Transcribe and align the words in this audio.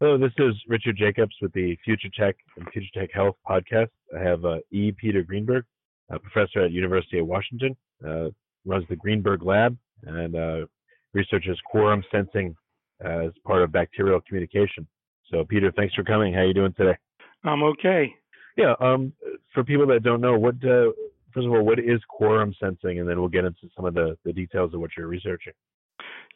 Hello, 0.00 0.16
this 0.16 0.30
is 0.38 0.54
Richard 0.68 0.96
Jacobs 0.96 1.34
with 1.42 1.52
the 1.54 1.76
Future 1.84 2.08
Tech 2.16 2.36
and 2.56 2.68
Future 2.72 2.86
Tech 2.94 3.10
Health 3.12 3.34
podcast. 3.44 3.88
I 4.16 4.22
have 4.22 4.44
uh, 4.44 4.58
E. 4.70 4.92
Peter 4.92 5.24
Greenberg, 5.24 5.64
a 6.08 6.20
professor 6.20 6.60
at 6.60 6.70
University 6.70 7.18
of 7.18 7.26
Washington, 7.26 7.76
uh, 8.06 8.28
runs 8.64 8.84
the 8.88 8.94
Greenberg 8.94 9.42
Lab 9.42 9.76
and 10.04 10.36
uh, 10.36 10.66
researches 11.14 11.58
quorum 11.68 12.04
sensing 12.12 12.54
as 13.00 13.32
part 13.44 13.62
of 13.62 13.72
bacterial 13.72 14.20
communication. 14.20 14.86
So, 15.32 15.44
Peter, 15.44 15.72
thanks 15.72 15.96
for 15.96 16.04
coming. 16.04 16.32
How 16.32 16.42
are 16.42 16.46
you 16.46 16.54
doing 16.54 16.74
today? 16.74 16.96
I'm 17.42 17.64
okay. 17.64 18.14
Yeah. 18.56 18.74
Um, 18.78 19.12
for 19.52 19.64
people 19.64 19.88
that 19.88 20.04
don't 20.04 20.20
know, 20.20 20.38
what 20.38 20.54
uh, 20.64 20.92
first 21.34 21.44
of 21.44 21.52
all, 21.52 21.64
what 21.64 21.80
is 21.80 22.00
quorum 22.08 22.54
sensing, 22.60 23.00
and 23.00 23.08
then 23.08 23.18
we'll 23.18 23.28
get 23.28 23.44
into 23.44 23.68
some 23.74 23.84
of 23.84 23.94
the, 23.94 24.16
the 24.24 24.32
details 24.32 24.72
of 24.74 24.80
what 24.80 24.90
you're 24.96 25.08
researching. 25.08 25.54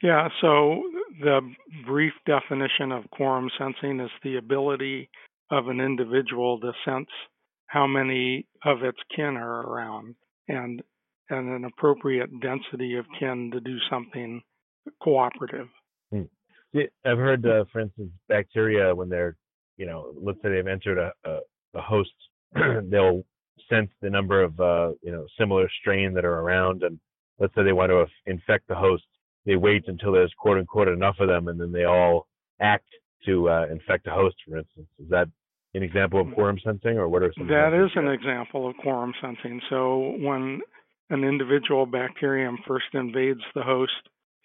Yeah, 0.03 0.29
so 0.41 0.83
the 1.21 1.41
brief 1.87 2.13
definition 2.27 2.91
of 2.91 3.09
quorum 3.11 3.49
sensing 3.57 4.01
is 4.01 4.11
the 4.25 4.37
ability 4.37 5.09
of 5.51 5.69
an 5.69 5.81
individual 5.81 6.59
to 6.61 6.73
sense 6.85 7.09
how 7.67 7.87
many 7.87 8.47
of 8.65 8.83
its 8.83 8.99
kin 9.15 9.37
are 9.37 9.61
around 9.63 10.15
and 10.49 10.83
and 11.31 11.49
an 11.49 11.65
appropriate 11.65 12.29
density 12.41 12.97
of 12.97 13.07
kin 13.19 13.51
to 13.53 13.61
do 13.61 13.79
something 13.89 14.43
cooperative. 15.03 15.69
Hmm. 16.11 16.23
Yeah, 16.73 16.85
I've 17.07 17.19
heard, 17.19 17.47
uh, 17.47 17.65
for 17.73 17.81
instance, 17.81 18.11
bacteria 18.29 18.95
when 18.95 19.09
they're, 19.09 19.37
you 19.79 19.87
know, 19.87 20.13
let's 20.21 20.39
say 20.43 20.51
they've 20.51 20.67
entered 20.67 20.99
a, 20.99 21.13
a, 21.25 21.39
a 21.75 21.81
host, 21.81 22.11
they'll 22.55 23.25
sense 23.71 23.91
the 24.03 24.11
number 24.11 24.43
of, 24.43 24.59
uh, 24.61 24.91
you 25.03 25.13
know, 25.13 25.27
similar 25.39 25.71
strain 25.81 26.13
that 26.15 26.25
are 26.25 26.41
around, 26.41 26.83
and 26.83 26.99
let's 27.39 27.55
say 27.55 27.63
they 27.63 27.73
want 27.73 27.91
to 27.91 28.05
infect 28.27 28.69
the 28.69 28.75
host 28.75 29.05
they 29.47 29.57
wait 29.57 29.85
until 29.87 30.13
there's 30.13 30.33
quote 30.39 30.59
unquote 30.59 30.89
enough 30.89 31.17
of 31.21 31.29
them, 31.29 31.49
and 31.49 31.61
then 31.61 31.73
they 31.73 31.85
all 31.85 32.27
act 32.61 32.87
to 33.27 33.49
uh, 33.49 33.67
infect 33.71 34.07
a 34.07 34.11
host. 34.11 34.37
For 34.49 34.59
instance, 34.59 34.89
is 34.99 35.09
that 35.11 35.29
an 35.75 35.83
example 35.83 36.21
of 36.21 36.33
quorum 36.35 36.59
sensing, 36.65 36.99
or 36.99 37.09
what 37.09 37.23
are 37.23 37.33
some? 37.37 37.49
That 37.49 37.73
is 37.73 37.91
an 37.97 38.09
example 38.09 38.69
of 38.69 38.77
quorum 38.77 39.13
sensing. 39.21 39.61
So 39.71 40.15
when 40.19 40.61
an 41.11 41.25
individual 41.25 41.87
bacterium 41.87 42.59
first 42.67 42.87
invades 42.95 43.41
the 43.55 43.63
host, 43.63 43.93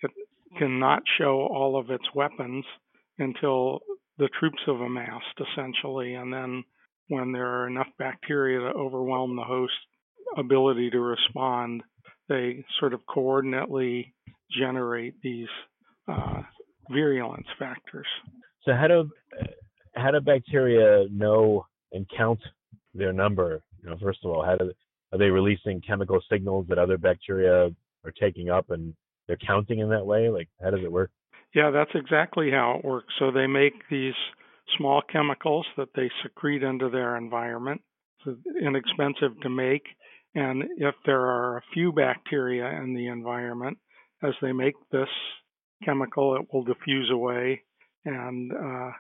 it 0.02 0.12
cannot 0.58 1.04
show 1.18 1.48
all 1.52 1.80
of 1.80 1.90
its 1.90 2.06
weapons 2.16 2.66
until 3.20 3.80
the 4.18 4.30
troops 4.40 4.60
have 4.66 4.80
amassed, 4.80 5.40
essentially, 5.40 6.14
and 6.14 6.34
then 6.34 6.64
when 7.10 7.32
there 7.32 7.48
are 7.48 7.68
enough 7.68 7.88
bacteria 7.98 8.60
to 8.60 8.78
overwhelm 8.78 9.36
the 9.36 9.44
host 9.44 9.74
ability 10.38 10.90
to 10.90 11.00
respond, 11.00 11.82
they 12.30 12.66
sort 12.80 12.94
of 12.94 13.02
coordinately 13.06 14.14
generate 14.52 15.22
these 15.22 15.48
uh, 16.08 16.42
virulence 16.90 17.48
factors. 17.60 18.08
So 18.64 18.74
how 18.74 18.88
do 18.88 19.10
how 19.96 20.12
do 20.12 20.20
bacteria 20.22 21.08
know 21.12 21.66
and 21.92 22.06
count 22.16 22.40
their 22.94 23.14
number? 23.14 23.62
You 23.84 23.90
know, 23.90 23.98
first 24.02 24.20
of 24.24 24.32
all, 24.32 24.44
how 24.44 24.56
do 24.56 24.72
are 25.14 25.18
they 25.18 25.30
releasing 25.30 25.82
chemical 25.82 26.20
signals 26.30 26.66
that 26.70 26.78
other 26.78 26.98
bacteria 26.98 27.70
are 28.04 28.14
taking 28.20 28.50
up 28.50 28.70
and 28.70 28.94
they're 29.28 29.38
counting 29.38 29.80
in 29.80 29.90
that 29.90 30.06
way? 30.06 30.30
Like, 30.30 30.50
how 30.62 30.72
does 30.72 30.84
it 30.84 30.92
work? 30.92 31.12
Yeah, 31.56 31.72
that's 31.72 31.92
exactly 31.96 32.52
how 32.52 32.80
it 32.80 32.86
works. 32.86 33.14
So 33.20 33.32
they 33.32 33.48
make 33.48 33.74
these 33.90 34.14
small 34.78 35.02
chemicals 35.12 35.66
that 35.78 35.90
they 35.96 36.10
secrete 36.24 36.62
into 36.64 36.90
their 36.90 37.16
environment. 37.16 37.82
It's 38.26 38.40
inexpensive 38.62 39.40
to 39.42 39.50
make. 39.50 39.84
And 40.38 40.66
if 40.78 40.94
there 41.04 41.22
are 41.22 41.58
a 41.58 41.64
few 41.74 41.92
bacteria 41.92 42.70
in 42.84 42.94
the 42.94 43.08
environment, 43.08 43.80
as 44.22 44.34
they 44.40 44.52
make 44.52 44.76
this 44.92 45.10
chemical, 45.84 46.36
it 46.36 46.46
will 46.54 46.64
diffuse 46.64 47.10
away 47.12 47.64
and 48.06 48.52
uh, 48.54 48.92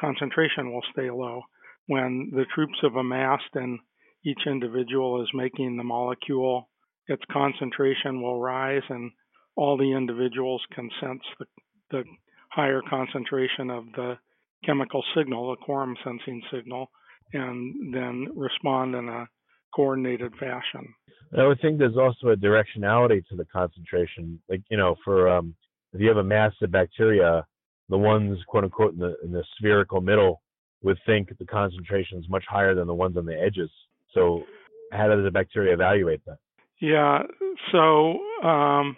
concentration 0.00 0.72
will 0.72 0.82
stay 0.92 1.10
low. 1.10 1.42
When 1.86 2.30
the 2.32 2.46
troops 2.54 2.78
have 2.80 2.96
amassed 2.96 3.54
and 3.54 3.78
each 4.24 4.40
individual 4.46 5.22
is 5.22 5.28
making 5.34 5.76
the 5.76 5.84
molecule, 5.84 6.70
its 7.08 7.22
concentration 7.30 8.22
will 8.22 8.40
rise 8.40 8.82
and 8.88 9.10
all 9.54 9.76
the 9.76 9.92
individuals 9.92 10.62
can 10.74 10.88
sense 10.98 11.20
the, 11.38 11.44
the 11.90 12.04
higher 12.48 12.80
concentration 12.88 13.68
of 13.68 13.84
the 13.96 14.14
chemical 14.64 15.04
signal, 15.14 15.50
the 15.50 15.62
quorum 15.62 15.94
sensing 16.02 16.40
signal, 16.50 16.90
and 17.34 17.94
then 17.94 18.28
respond 18.34 18.94
in 18.94 19.10
a 19.10 19.28
coordinated 19.76 20.32
fashion. 20.40 20.94
I 21.36 21.46
would 21.46 21.60
think 21.60 21.78
there's 21.78 21.98
also 21.98 22.28
a 22.28 22.36
directionality 22.36 23.26
to 23.28 23.36
the 23.36 23.44
concentration. 23.44 24.40
Like, 24.48 24.62
you 24.70 24.78
know, 24.78 24.96
for 25.04 25.28
um, 25.28 25.54
if 25.92 26.00
you 26.00 26.08
have 26.08 26.16
a 26.16 26.24
mass 26.24 26.52
of 26.62 26.70
bacteria, 26.70 27.44
the 27.90 27.98
ones, 27.98 28.38
quote 28.48 28.64
unquote, 28.64 28.94
in 28.94 28.98
the, 28.98 29.14
in 29.22 29.32
the 29.32 29.44
spherical 29.58 30.00
middle 30.00 30.40
would 30.82 30.98
think 31.04 31.28
the 31.38 31.44
concentration 31.44 32.18
is 32.18 32.24
much 32.28 32.44
higher 32.48 32.74
than 32.74 32.86
the 32.86 32.94
ones 32.94 33.16
on 33.16 33.26
the 33.26 33.38
edges. 33.38 33.70
So, 34.14 34.44
how 34.92 35.08
does 35.08 35.24
the 35.24 35.30
bacteria 35.30 35.74
evaluate 35.74 36.24
that? 36.26 36.38
Yeah, 36.80 37.20
so 37.72 38.10
um, 38.46 38.96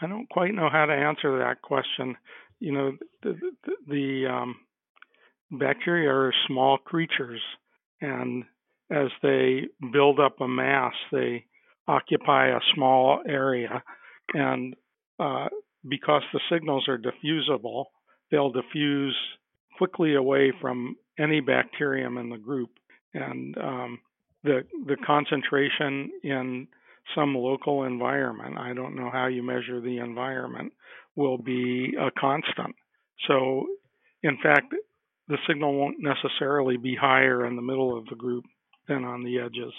I 0.00 0.06
don't 0.08 0.28
quite 0.28 0.54
know 0.54 0.68
how 0.70 0.86
to 0.86 0.92
answer 0.92 1.38
that 1.38 1.62
question. 1.62 2.16
You 2.58 2.72
know, 2.72 2.92
the, 3.22 3.38
the, 3.64 3.72
the 3.86 4.32
um, 4.32 4.56
bacteria 5.50 6.10
are 6.10 6.34
small 6.46 6.78
creatures, 6.78 7.40
and 8.00 8.44
as 8.90 9.08
they 9.22 9.62
build 9.92 10.18
up 10.18 10.40
a 10.40 10.48
mass, 10.48 10.94
they 11.12 11.44
occupy 11.86 12.48
a 12.48 12.60
small 12.74 13.20
area. 13.26 13.82
And 14.34 14.74
uh, 15.18 15.48
because 15.88 16.22
the 16.32 16.40
signals 16.50 16.88
are 16.88 16.98
diffusible, 16.98 17.86
they'll 18.30 18.52
diffuse 18.52 19.16
quickly 19.78 20.14
away 20.14 20.52
from 20.60 20.96
any 21.18 21.40
bacterium 21.40 22.18
in 22.18 22.30
the 22.30 22.38
group. 22.38 22.70
And 23.14 23.56
um, 23.58 23.98
the, 24.44 24.60
the 24.86 24.96
concentration 25.06 26.10
in 26.22 26.68
some 27.14 27.34
local 27.34 27.84
environment, 27.84 28.58
I 28.58 28.72
don't 28.72 28.96
know 28.96 29.10
how 29.10 29.26
you 29.26 29.42
measure 29.42 29.80
the 29.80 29.98
environment, 29.98 30.72
will 31.16 31.38
be 31.38 31.94
a 31.98 32.10
constant. 32.18 32.74
So, 33.26 33.66
in 34.22 34.38
fact, 34.42 34.74
the 35.28 35.38
signal 35.48 35.74
won't 35.74 35.96
necessarily 36.00 36.76
be 36.76 36.94
higher 36.94 37.46
in 37.46 37.56
the 37.56 37.62
middle 37.62 37.96
of 37.96 38.06
the 38.06 38.16
group 38.16 38.44
on 38.96 39.24
the 39.24 39.38
edges. 39.38 39.72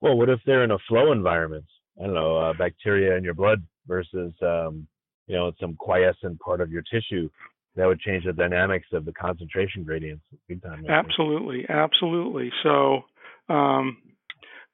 Well, 0.00 0.16
what 0.16 0.28
if 0.28 0.40
they're 0.46 0.64
in 0.64 0.70
a 0.70 0.78
flow 0.88 1.12
environment? 1.12 1.64
I 1.98 2.06
don't 2.06 2.14
know, 2.14 2.36
uh, 2.36 2.52
bacteria 2.54 3.16
in 3.16 3.24
your 3.24 3.34
blood 3.34 3.62
versus, 3.86 4.32
um, 4.42 4.86
you 5.26 5.36
know, 5.36 5.52
some 5.60 5.76
quiescent 5.76 6.40
part 6.40 6.60
of 6.60 6.70
your 6.70 6.82
tissue. 6.82 7.28
That 7.76 7.86
would 7.86 8.00
change 8.00 8.24
the 8.24 8.32
dynamics 8.32 8.86
of 8.92 9.04
the 9.04 9.12
concentration 9.12 9.82
gradients 9.82 10.22
big 10.48 10.62
time. 10.62 10.84
Absolutely, 10.88 11.66
absolutely. 11.68 12.50
So, 12.62 13.02
um, 13.48 13.98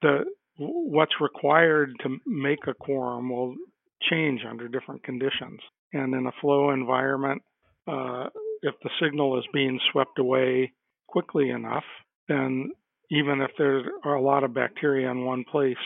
the 0.02 0.24
what's 0.58 1.14
required 1.20 1.92
to 2.02 2.18
make 2.26 2.66
a 2.66 2.74
quorum 2.74 3.30
will 3.30 3.54
change 4.10 4.40
under 4.48 4.68
different 4.68 5.02
conditions. 5.02 5.60
And 5.92 6.14
in 6.14 6.26
a 6.26 6.32
flow 6.40 6.70
environment, 6.70 7.42
uh, 7.88 8.26
if 8.62 8.74
the 8.82 8.90
signal 9.02 9.38
is 9.38 9.44
being 9.52 9.80
swept 9.90 10.18
away 10.18 10.72
quickly 11.06 11.50
enough, 11.50 11.84
then 12.28 12.72
even 13.10 13.40
if 13.40 13.50
there 13.58 13.82
are 14.04 14.14
a 14.14 14.22
lot 14.22 14.44
of 14.44 14.54
bacteria 14.54 15.10
in 15.10 15.24
one 15.24 15.44
place, 15.50 15.76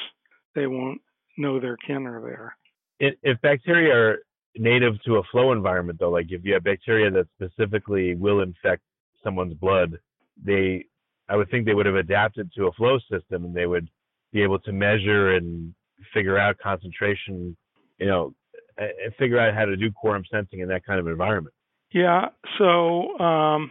they 0.54 0.66
won't 0.66 1.00
know 1.36 1.58
their 1.58 1.76
kin 1.76 2.06
are 2.06 2.20
there. 2.20 2.56
If 3.00 3.40
bacteria 3.40 3.94
are 3.94 4.18
native 4.56 5.02
to 5.04 5.16
a 5.16 5.22
flow 5.32 5.52
environment, 5.52 5.98
though, 5.98 6.10
like 6.10 6.26
if 6.30 6.44
you 6.44 6.54
have 6.54 6.64
bacteria 6.64 7.10
that 7.10 7.26
specifically 7.34 8.14
will 8.14 8.40
infect 8.40 8.82
someone's 9.22 9.54
blood, 9.54 9.98
they 10.42 10.84
I 11.28 11.36
would 11.36 11.50
think 11.50 11.64
they 11.64 11.74
would 11.74 11.86
have 11.86 11.94
adapted 11.94 12.52
to 12.56 12.66
a 12.66 12.72
flow 12.72 12.98
system 13.10 13.44
and 13.44 13.54
they 13.54 13.66
would 13.66 13.88
be 14.32 14.42
able 14.42 14.58
to 14.60 14.72
measure 14.72 15.36
and 15.36 15.74
figure 16.12 16.38
out 16.38 16.58
concentration, 16.58 17.56
you 17.98 18.06
know, 18.06 18.34
and 18.76 19.14
figure 19.18 19.38
out 19.38 19.54
how 19.54 19.64
to 19.64 19.76
do 19.76 19.90
quorum 19.90 20.24
sensing 20.30 20.60
in 20.60 20.68
that 20.68 20.84
kind 20.84 21.00
of 21.00 21.06
environment. 21.06 21.54
Yeah, 21.92 22.28
so 22.58 23.18
um, 23.18 23.70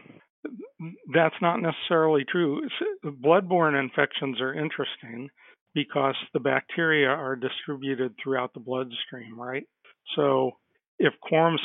that's 1.13 1.36
not 1.42 1.62
necessarily 1.62 2.25
true. 2.30 2.68
Bloodborne 3.04 3.80
infections 3.80 4.42
are 4.42 4.54
interesting 4.54 5.30
because 5.74 6.16
the 6.34 6.40
bacteria 6.40 7.07
are 7.07 7.36
distributed 7.36 8.13
throughout 8.22 8.54
the 8.54 8.60
bloodstream, 8.60 9.40
right? 9.40 9.63
So 10.16 10.51
if 11.00 11.13
quorum, 11.22 11.57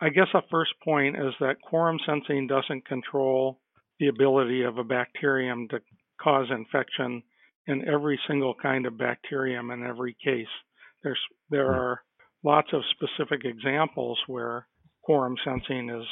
I 0.00 0.08
guess 0.10 0.28
a 0.34 0.42
first 0.50 0.72
point 0.84 1.16
is 1.16 1.34
that 1.40 1.60
quorum 1.62 1.98
sensing 2.06 2.46
doesn't 2.46 2.86
control 2.86 3.60
the 3.98 4.08
ability 4.08 4.62
of 4.62 4.78
a 4.78 4.84
bacterium 4.84 5.68
to 5.68 5.80
cause 6.20 6.46
infection 6.50 7.22
in 7.66 7.88
every 7.88 8.18
single 8.28 8.54
kind 8.60 8.86
of 8.86 8.98
bacterium 8.98 9.70
in 9.70 9.84
every 9.84 10.16
case. 10.24 10.46
There's 11.02 11.20
there 11.50 11.72
hmm. 11.72 11.78
are 11.78 12.02
lots 12.44 12.68
of 12.72 12.82
specific 12.90 13.44
examples 13.44 14.18
where 14.26 14.66
quorum 15.02 15.36
sensing 15.44 15.90
is 15.90 16.06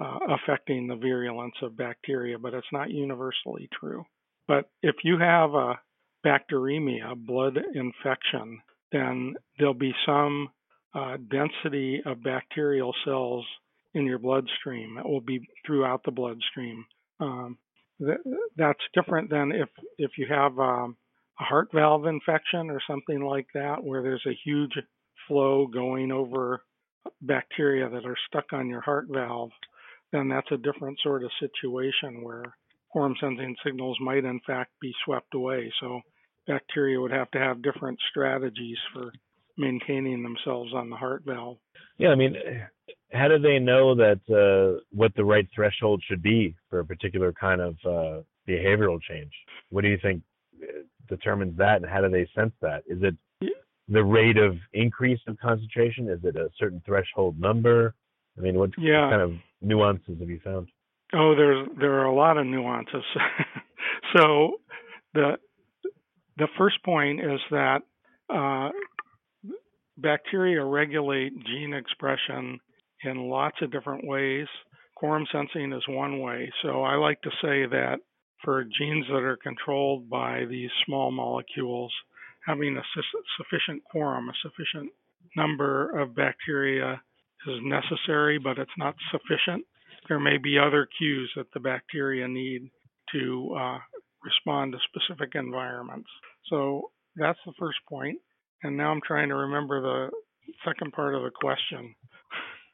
uh, 0.00 0.18
affecting 0.28 0.86
the 0.86 0.96
virulence 0.96 1.54
of 1.62 1.76
bacteria, 1.76 2.38
but 2.38 2.54
it's 2.54 2.66
not 2.72 2.90
universally 2.90 3.68
true. 3.78 4.04
But 4.48 4.70
if 4.82 4.96
you 5.04 5.18
have 5.18 5.54
a 5.54 5.80
bacteremia, 6.24 7.14
blood 7.16 7.58
infection, 7.74 8.60
then 8.92 9.34
there'll 9.58 9.74
be 9.74 9.94
some 10.04 10.48
uh, 10.94 11.16
density 11.30 12.02
of 12.04 12.22
bacterial 12.22 12.94
cells 13.04 13.44
in 13.94 14.06
your 14.06 14.18
bloodstream. 14.18 14.98
It 14.98 15.08
will 15.08 15.20
be 15.20 15.40
throughout 15.66 16.02
the 16.04 16.10
bloodstream. 16.10 16.84
Um, 17.20 17.58
th- 17.98 18.18
that's 18.56 18.80
different 18.94 19.30
than 19.30 19.52
if 19.52 19.68
if 19.98 20.12
you 20.18 20.26
have 20.28 20.58
um, 20.58 20.96
a 21.40 21.44
heart 21.44 21.68
valve 21.74 22.06
infection 22.06 22.70
or 22.70 22.80
something 22.88 23.22
like 23.22 23.46
that, 23.54 23.82
where 23.82 24.02
there's 24.02 24.26
a 24.26 24.38
huge 24.44 24.72
flow 25.28 25.66
going 25.66 26.12
over 26.12 26.62
bacteria 27.22 27.88
that 27.88 28.04
are 28.04 28.16
stuck 28.28 28.52
on 28.52 28.68
your 28.68 28.80
heart 28.80 29.06
valve. 29.10 29.50
Then 30.12 30.28
that's 30.28 30.50
a 30.52 30.56
different 30.56 30.98
sort 31.02 31.24
of 31.24 31.30
situation 31.40 32.22
where 32.22 32.44
quorum 32.90 33.14
sensing 33.20 33.56
signals 33.64 33.98
might 34.00 34.24
in 34.24 34.40
fact 34.46 34.70
be 34.80 34.92
swept 35.04 35.34
away. 35.34 35.72
So 35.80 36.00
bacteria 36.46 37.00
would 37.00 37.10
have 37.10 37.30
to 37.32 37.38
have 37.38 37.62
different 37.62 37.98
strategies 38.10 38.78
for 38.92 39.12
maintaining 39.58 40.22
themselves 40.22 40.72
on 40.74 40.90
the 40.90 40.96
heart 40.96 41.22
valve. 41.26 41.58
Yeah, 41.98 42.08
I 42.08 42.14
mean, 42.14 42.36
how 43.12 43.28
do 43.28 43.38
they 43.38 43.58
know 43.58 43.94
that 43.94 44.20
uh, 44.30 44.80
what 44.92 45.14
the 45.16 45.24
right 45.24 45.48
threshold 45.54 46.02
should 46.06 46.22
be 46.22 46.54
for 46.70 46.80
a 46.80 46.84
particular 46.84 47.32
kind 47.32 47.60
of 47.60 47.74
uh, 47.84 48.22
behavioral 48.48 49.00
change? 49.00 49.32
What 49.70 49.82
do 49.82 49.88
you 49.88 49.98
think 50.02 50.22
uh, 50.62 50.82
determines 51.08 51.56
that, 51.58 51.76
and 51.76 51.86
how 51.86 52.00
do 52.00 52.08
they 52.08 52.28
sense 52.34 52.52
that? 52.60 52.82
Is 52.86 52.98
it 53.02 53.16
the 53.88 54.02
rate 54.02 54.36
of 54.36 54.56
increase 54.72 55.20
of 55.28 55.38
concentration? 55.38 56.08
Is 56.08 56.20
it 56.24 56.36
a 56.36 56.50
certain 56.58 56.82
threshold 56.84 57.38
number? 57.38 57.94
I 58.36 58.40
mean, 58.40 58.58
what 58.58 58.70
yeah. 58.76 59.08
kind 59.08 59.22
of 59.22 59.32
nuances 59.60 60.18
have 60.20 60.28
you 60.28 60.40
found? 60.42 60.68
Oh, 61.14 61.34
there's 61.36 61.68
there 61.78 62.00
are 62.00 62.06
a 62.06 62.14
lot 62.14 62.38
of 62.38 62.46
nuances. 62.46 63.04
so 64.16 64.60
the 65.14 65.36
the 66.36 66.48
first 66.58 66.82
point 66.84 67.20
is 67.20 67.40
that 67.50 67.78
uh, 68.32 68.70
bacteria 69.96 70.64
regulate 70.64 71.32
gene 71.46 71.74
expression 71.74 72.58
in 73.04 73.28
lots 73.28 73.56
of 73.62 73.72
different 73.72 74.06
ways. 74.06 74.46
Quorum 74.96 75.26
sensing 75.30 75.72
is 75.72 75.82
one 75.88 76.20
way. 76.20 76.50
So 76.62 76.82
I 76.82 76.96
like 76.96 77.20
to 77.22 77.30
say 77.42 77.66
that 77.66 77.96
for 78.42 78.64
genes 78.64 79.06
that 79.08 79.22
are 79.22 79.36
controlled 79.36 80.08
by 80.08 80.44
these 80.48 80.70
small 80.84 81.10
molecules, 81.10 81.92
having 82.46 82.76
a 82.76 82.82
sufficient 83.36 83.82
quorum, 83.84 84.28
a 84.28 84.32
sufficient 84.42 84.90
number 85.36 85.98
of 85.98 86.14
bacteria 86.14 87.00
is 87.46 87.58
necessary, 87.62 88.38
but 88.38 88.58
it's 88.58 88.70
not 88.78 88.94
sufficient. 89.10 89.64
There 90.08 90.20
may 90.20 90.38
be 90.38 90.58
other 90.58 90.88
cues 90.98 91.30
that 91.36 91.46
the 91.52 91.60
bacteria 91.60 92.28
need 92.28 92.70
to 93.12 93.56
uh, 93.58 93.78
respond 94.22 94.72
to 94.72 94.78
specific 94.90 95.34
environments. 95.34 96.08
So 96.48 96.90
that's 97.16 97.38
the 97.46 97.52
first 97.58 97.78
point. 97.88 98.18
And 98.62 98.76
now 98.76 98.90
I'm 98.90 99.00
trying 99.06 99.28
to 99.28 99.34
remember 99.34 99.80
the 99.80 100.10
second 100.64 100.92
part 100.92 101.14
of 101.14 101.22
the 101.22 101.30
question. 101.30 101.94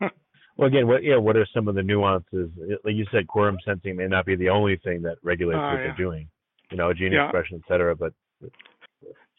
well, 0.57 0.69
again, 0.69 0.87
what 0.87 1.03
yeah, 1.03 1.17
what 1.17 1.37
are 1.37 1.47
some 1.53 1.69
of 1.69 1.75
the 1.75 1.83
nuances? 1.83 2.51
Like 2.85 2.95
you 2.95 3.07
said, 3.13 3.27
quorum 3.27 3.59
sensing 3.65 3.97
may 3.97 4.07
not 4.07 4.27
be 4.27 4.37
the 4.37 4.49
only 4.49 4.81
thing 4.85 5.03
that 5.03 5.17
regulates 5.23 5.59
uh, 5.59 5.63
what 5.63 5.73
yeah. 5.73 5.77
they're 5.79 5.97
doing. 5.97 6.29
You 6.71 6.77
know, 6.77 6.93
gene 6.95 7.13
yeah. 7.13 7.25
expression, 7.25 7.61
et 7.63 7.69
cetera. 7.69 7.95
But 7.97 8.13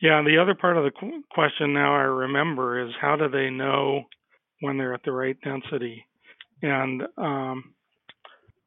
yeah, 0.01 0.21
the 0.25 0.37
other 0.41 0.53
part 0.53 0.77
of 0.77 0.83
the 0.83 0.91
question 1.31 1.73
now 1.73 1.95
I 1.95 2.01
remember 2.01 2.85
is 2.85 2.91
how 2.99 3.15
do 3.15 3.29
they 3.29 3.49
know 3.49 4.03
when 4.63 4.77
they're 4.77 4.93
at 4.93 5.03
the 5.03 5.11
right 5.11 5.37
density? 5.43 6.05
And 6.61 7.03
um, 7.17 7.73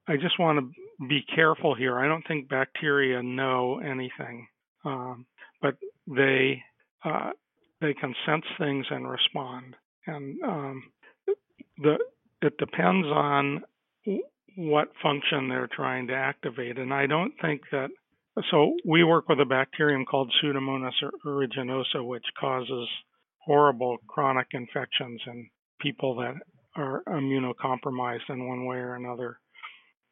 I 0.06 0.16
just 0.16 0.38
want 0.38 0.58
to 0.58 1.06
be 1.08 1.24
careful 1.34 1.74
here. 1.74 1.98
I 1.98 2.06
don't 2.06 2.26
think 2.28 2.48
bacteria 2.48 3.22
know 3.22 3.80
anything, 3.80 4.46
um, 4.84 5.26
but 5.62 5.76
they 6.06 6.62
uh, 7.04 7.30
they 7.80 7.94
can 7.94 8.14
sense 8.26 8.44
things 8.58 8.86
and 8.90 9.08
respond. 9.08 9.74
And 10.06 10.42
um, 10.42 10.82
the 11.78 11.96
it 12.42 12.58
depends 12.58 13.06
on 13.06 13.62
what 14.56 14.88
function 15.02 15.48
they're 15.48 15.68
trying 15.74 16.06
to 16.08 16.14
activate. 16.14 16.78
And 16.78 16.92
I 16.92 17.06
don't 17.06 17.32
think 17.40 17.62
that. 17.72 17.88
So 18.50 18.74
we 18.84 19.02
work 19.02 19.30
with 19.30 19.40
a 19.40 19.46
bacterium 19.46 20.04
called 20.04 20.30
Pseudomonas 20.42 20.92
aeruginosa, 21.24 22.06
which 22.06 22.24
causes 22.38 22.86
horrible 23.38 23.96
chronic 24.06 24.48
infections 24.52 25.22
in 25.26 25.48
people 25.80 26.16
that 26.16 26.34
are 26.76 27.02
immunocompromised 27.08 28.28
in 28.28 28.46
one 28.46 28.66
way 28.66 28.76
or 28.76 28.94
another. 28.94 29.38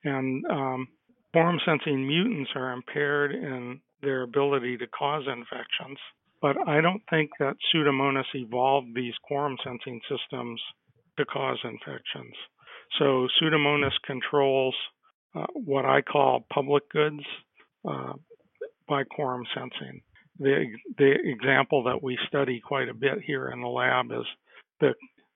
And 0.03 0.45
um, 0.51 0.89
quorum 1.33 1.59
sensing 1.65 2.07
mutants 2.07 2.51
are 2.55 2.73
impaired 2.73 3.33
in 3.33 3.81
their 4.03 4.23
ability 4.23 4.77
to 4.79 4.87
cause 4.87 5.25
infections. 5.27 5.99
But 6.41 6.57
I 6.69 6.81
don't 6.81 7.03
think 7.09 7.31
that 7.39 7.57
Pseudomonas 7.75 8.25
evolved 8.35 8.89
these 8.95 9.15
quorum 9.23 9.57
sensing 9.65 10.01
systems 10.09 10.61
to 11.19 11.25
cause 11.25 11.59
infections. 11.65 12.35
So 12.99 13.29
Pseudomonas 13.41 13.95
controls 14.07 14.75
uh, 15.35 15.47
what 15.55 15.85
I 15.85 16.03
call 16.03 16.47
public 16.53 16.89
goods 16.91 17.23
uh, 17.89 18.13
by 18.89 19.05
quorum 19.05 19.45
sensing. 19.55 20.03
The, 20.39 20.67
the 20.99 21.15
example 21.25 21.85
that 21.85 22.03
we 22.03 22.19
study 22.29 22.61
quite 22.61 22.89
a 22.89 22.95
bit 22.95 23.23
here 23.25 23.49
in 23.49 23.61
the 23.61 23.69
lab 23.69 24.07
is 24.07 24.27
the 24.81 24.95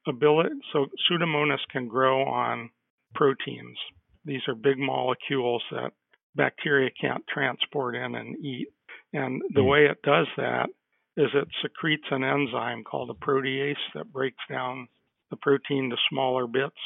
ability. 0.09 0.51
So 0.73 0.87
Pseudomonas 1.11 1.59
can 1.71 1.89
grow 1.89 2.23
on 2.23 2.71
proteins. 3.15 3.77
These 4.25 4.43
are 4.49 4.55
big 4.55 4.79
molecules 4.79 5.63
that 5.71 5.93
bacteria 6.35 6.91
can't 7.01 7.25
transport 7.33 7.97
in 7.97 8.15
and 8.15 8.37
eat. 8.45 8.69
And 9.13 9.43
the 9.55 9.61
mm. 9.61 9.69
way 9.69 9.87
it 9.87 9.99
does 10.03 10.27
that 10.37 10.69
is 11.17 11.29
it 11.35 11.49
secretes 11.63 12.05
an 12.11 12.23
enzyme 12.23 12.85
called 12.85 13.11
a 13.11 13.25
protease 13.25 13.75
that 13.95 14.13
breaks 14.13 14.43
down 14.49 14.89
the 15.31 15.37
protein 15.37 15.91
to 15.91 15.97
smaller 16.11 16.47
bits, 16.47 16.79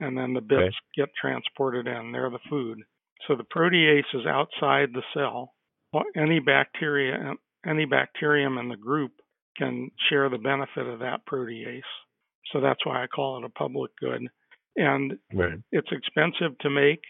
and 0.00 0.16
then 0.16 0.34
the 0.34 0.40
bits 0.40 0.60
okay. 0.60 0.74
get 0.96 1.08
transported 1.20 1.86
in. 1.86 2.12
They're 2.12 2.30
the 2.30 2.38
food. 2.48 2.78
So 3.26 3.36
the 3.36 3.44
protease 3.44 4.14
is 4.14 4.26
outside 4.26 4.90
the 4.92 5.02
cell. 5.14 5.52
Any 6.16 6.38
bacteria, 6.40 7.34
any 7.66 7.84
bacterium 7.84 8.58
in 8.58 8.68
the 8.68 8.76
group 8.76 9.12
can 9.56 9.90
share 10.08 10.28
the 10.28 10.38
benefit 10.38 10.86
of 10.86 11.00
that 11.00 11.26
protease. 11.26 11.80
So 12.52 12.60
that's 12.60 12.84
why 12.84 13.02
I 13.02 13.06
call 13.06 13.38
it 13.38 13.44
a 13.44 13.50
public 13.50 13.92
good. 14.00 14.26
And 14.76 15.18
right. 15.34 15.58
it's 15.72 15.90
expensive 15.92 16.56
to 16.60 16.70
make, 16.70 17.02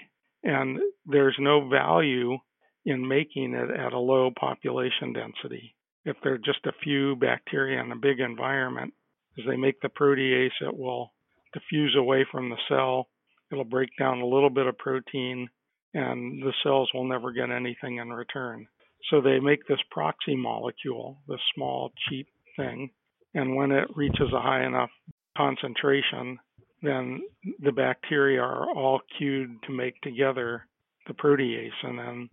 and 0.42 0.78
there's 1.06 1.36
no 1.38 1.68
value 1.68 2.38
in 2.84 3.06
making 3.06 3.54
it 3.54 3.70
at 3.70 3.92
a 3.92 3.98
low 3.98 4.30
population 4.38 5.12
density 5.12 5.74
if 6.04 6.16
there 6.22 6.34
are 6.34 6.38
just 6.38 6.64
a 6.66 6.72
few 6.82 7.16
bacteria 7.16 7.82
in 7.82 7.92
a 7.92 7.96
big 7.96 8.20
environment, 8.20 8.94
as 9.38 9.44
they 9.46 9.56
make 9.56 9.80
the 9.80 9.88
protease, 9.88 10.50
it 10.60 10.76
will 10.76 11.12
diffuse 11.52 11.94
away 11.96 12.26
from 12.30 12.48
the 12.48 12.56
cell. 12.68 13.08
It'll 13.52 13.64
break 13.64 13.90
down 13.98 14.20
a 14.20 14.26
little 14.26 14.50
bit 14.50 14.66
of 14.66 14.78
protein, 14.78 15.48
and 15.94 16.42
the 16.42 16.52
cells 16.62 16.90
will 16.94 17.04
never 17.04 17.32
get 17.32 17.50
anything 17.50 17.98
in 17.98 18.10
return. 18.10 18.66
So 19.10 19.20
they 19.20 19.40
make 19.40 19.66
this 19.66 19.80
proxy 19.90 20.36
molecule, 20.36 21.18
this 21.28 21.40
small, 21.54 21.90
cheap 22.08 22.28
thing, 22.56 22.90
and 23.34 23.56
when 23.56 23.72
it 23.72 23.88
reaches 23.94 24.32
a 24.34 24.40
high 24.40 24.64
enough 24.64 24.90
concentration, 25.36 26.38
then 26.82 27.22
the 27.60 27.72
bacteria 27.72 28.40
are 28.40 28.70
all 28.70 29.00
cued 29.18 29.62
to 29.64 29.72
make 29.72 30.00
together 30.00 30.66
the 31.06 31.14
protease, 31.14 31.70
and 31.82 31.98
then 31.98 32.30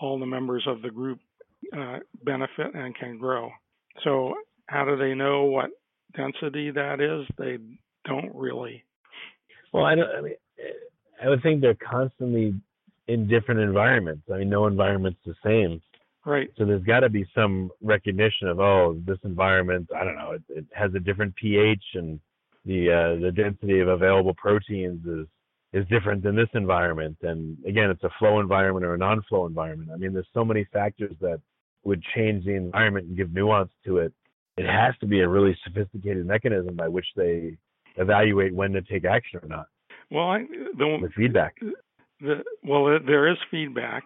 all 0.00 0.18
the 0.18 0.26
members 0.26 0.64
of 0.66 0.82
the 0.82 0.90
group 0.90 1.18
uh, 1.76 1.98
benefit 2.24 2.74
and 2.74 2.96
can 2.96 3.18
grow. 3.18 3.50
So, 4.04 4.34
how 4.66 4.84
do 4.84 4.96
they 4.96 5.14
know 5.14 5.44
what 5.44 5.70
density 6.16 6.70
that 6.70 7.00
is? 7.00 7.26
They 7.38 7.58
don't 8.04 8.34
really. 8.34 8.84
Well, 9.72 9.84
I 9.84 9.94
don't. 9.94 10.08
I 10.08 10.20
mean, 10.20 10.34
I 11.22 11.28
would 11.28 11.42
think 11.42 11.60
they're 11.60 11.74
constantly 11.74 12.54
in 13.08 13.28
different 13.28 13.60
environments. 13.60 14.22
I 14.32 14.38
mean, 14.38 14.50
no 14.50 14.66
environment's 14.66 15.20
the 15.24 15.34
same. 15.44 15.80
Right. 16.24 16.48
So 16.56 16.64
there's 16.64 16.84
got 16.84 17.00
to 17.00 17.08
be 17.08 17.26
some 17.34 17.70
recognition 17.80 18.48
of, 18.48 18.60
oh, 18.60 18.96
this 19.04 19.18
environment, 19.24 19.88
I 19.94 20.04
don't 20.04 20.14
know, 20.14 20.32
it, 20.32 20.42
it 20.48 20.66
has 20.72 20.92
a 20.94 21.00
different 21.00 21.34
pH 21.34 21.82
and 21.94 22.20
the 22.64 22.90
uh, 22.90 23.20
the 23.20 23.32
density 23.32 23.80
of 23.80 23.88
available 23.88 24.34
proteins 24.34 25.04
is 25.06 25.26
is 25.72 25.86
different 25.88 26.22
than 26.22 26.36
this 26.36 26.48
environment. 26.54 27.16
And 27.22 27.56
again, 27.66 27.90
it's 27.90 28.04
a 28.04 28.10
flow 28.18 28.40
environment 28.40 28.84
or 28.84 28.94
a 28.94 28.98
non-flow 28.98 29.46
environment. 29.46 29.90
I 29.92 29.96
mean, 29.96 30.12
there's 30.12 30.28
so 30.34 30.44
many 30.44 30.66
factors 30.72 31.14
that 31.20 31.40
would 31.84 32.02
change 32.14 32.44
the 32.44 32.52
environment 32.52 33.06
and 33.08 33.16
give 33.16 33.32
nuance 33.32 33.70
to 33.86 33.98
it. 33.98 34.12
It 34.58 34.66
has 34.66 34.94
to 35.00 35.06
be 35.06 35.20
a 35.20 35.28
really 35.28 35.56
sophisticated 35.64 36.26
mechanism 36.26 36.76
by 36.76 36.88
which 36.88 37.06
they 37.16 37.56
evaluate 37.96 38.54
when 38.54 38.72
to 38.72 38.82
take 38.82 39.04
action 39.04 39.40
or 39.42 39.48
not. 39.48 39.66
Well, 40.10 40.28
I, 40.28 40.44
the, 40.76 40.98
with 41.00 41.14
feedback. 41.14 41.54
The, 42.20 42.42
well, 42.62 42.98
there 43.04 43.30
is 43.30 43.38
feedback. 43.50 44.04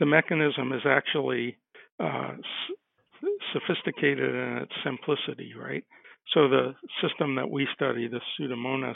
The 0.00 0.06
mechanism 0.06 0.72
is 0.72 0.82
actually 0.84 1.56
uh, 2.00 2.32
s- 2.32 3.28
sophisticated 3.52 4.34
in 4.34 4.58
its 4.62 4.72
simplicity, 4.82 5.52
right? 5.56 5.84
So 6.32 6.48
the 6.48 6.74
system 7.02 7.36
that 7.36 7.50
we 7.50 7.68
study, 7.74 8.08
the 8.08 8.20
Pseudomonas, 8.38 8.94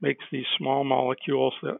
makes 0.00 0.24
these 0.30 0.46
small 0.58 0.84
molecules 0.84 1.54
that 1.62 1.78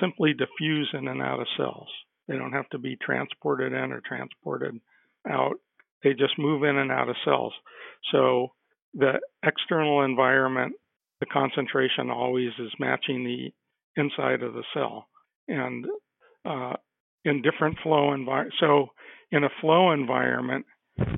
simply 0.00 0.34
diffuse 0.34 0.88
in 0.92 1.08
and 1.08 1.22
out 1.22 1.40
of 1.40 1.46
cells. 1.56 1.88
They 2.28 2.36
don't 2.36 2.52
have 2.52 2.68
to 2.70 2.78
be 2.78 2.96
transported 2.96 3.72
in 3.72 3.92
or 3.92 4.00
transported 4.06 4.80
out. 5.28 5.54
They 6.02 6.12
just 6.12 6.38
move 6.38 6.62
in 6.64 6.76
and 6.76 6.92
out 6.92 7.08
of 7.08 7.16
cells. 7.24 7.52
So 8.12 8.52
the 8.94 9.20
external 9.44 10.02
environment, 10.02 10.74
the 11.20 11.26
concentration 11.26 12.10
always 12.10 12.50
is 12.58 12.70
matching 12.78 13.24
the 13.24 13.52
inside 14.00 14.42
of 14.42 14.54
the 14.54 14.64
cell. 14.74 15.08
And 15.48 15.86
uh, 16.44 16.74
in 17.24 17.42
different 17.42 17.78
flow 17.82 18.12
environment, 18.12 18.54
so 18.60 18.88
in 19.30 19.44
a 19.44 19.50
flow 19.60 19.92
environment, 19.92 20.66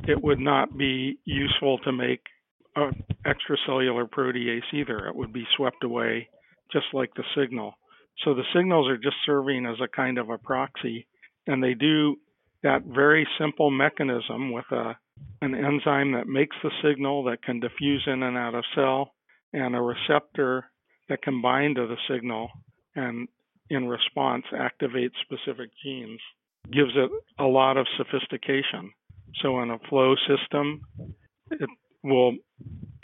it 0.07 0.23
would 0.23 0.41
not 0.41 0.77
be 0.77 1.19
useful 1.25 1.79
to 1.79 1.93
make 1.93 2.21
extracellular 3.27 4.09
protease 4.09 4.63
either. 4.73 5.07
It 5.07 5.17
would 5.17 5.33
be 5.33 5.45
swept 5.57 5.85
away 5.85 6.29
just 6.73 6.87
like 6.93 7.11
the 7.15 7.25
signal. 7.37 7.75
So 8.25 8.35
the 8.35 8.45
signals 8.55 8.89
are 8.89 8.97
just 8.97 9.17
serving 9.25 9.67
as 9.67 9.77
a 9.83 9.89
kind 9.89 10.19
of 10.19 10.31
a 10.31 10.39
proxy, 10.39 11.07
and 11.47 11.63
they 11.63 11.75
do 11.75 12.17
that 12.63 12.83
very 12.85 13.27
simple 13.39 13.71
mechanism 13.71 14.53
with 14.53 14.65
a 14.73 14.97
an 15.43 15.55
enzyme 15.55 16.13
that 16.13 16.29
makes 16.29 16.57
the 16.63 16.71
signal 16.83 17.25
that 17.25 17.43
can 17.43 17.59
diffuse 17.59 18.05
in 18.07 18.23
and 18.23 18.37
out 18.37 18.55
of 18.55 18.65
cell, 18.75 19.13
and 19.53 19.75
a 19.75 19.81
receptor 19.81 20.71
that 21.09 21.23
can 21.23 21.43
bind 21.43 21.77
to 21.77 21.87
the 21.87 21.97
signal 22.09 22.49
and 22.95 23.29
in 23.71 23.87
response 23.89 24.45
activate 24.57 25.13
specific 25.23 25.71
genes 25.83 26.21
gives 26.73 26.93
it 26.95 27.11
a 27.39 27.45
lot 27.45 27.77
of 27.77 27.87
sophistication. 27.97 28.93
So 29.43 29.61
in 29.61 29.71
a 29.71 29.79
flow 29.89 30.15
system, 30.27 30.83
it 31.51 31.69
will 32.02 32.35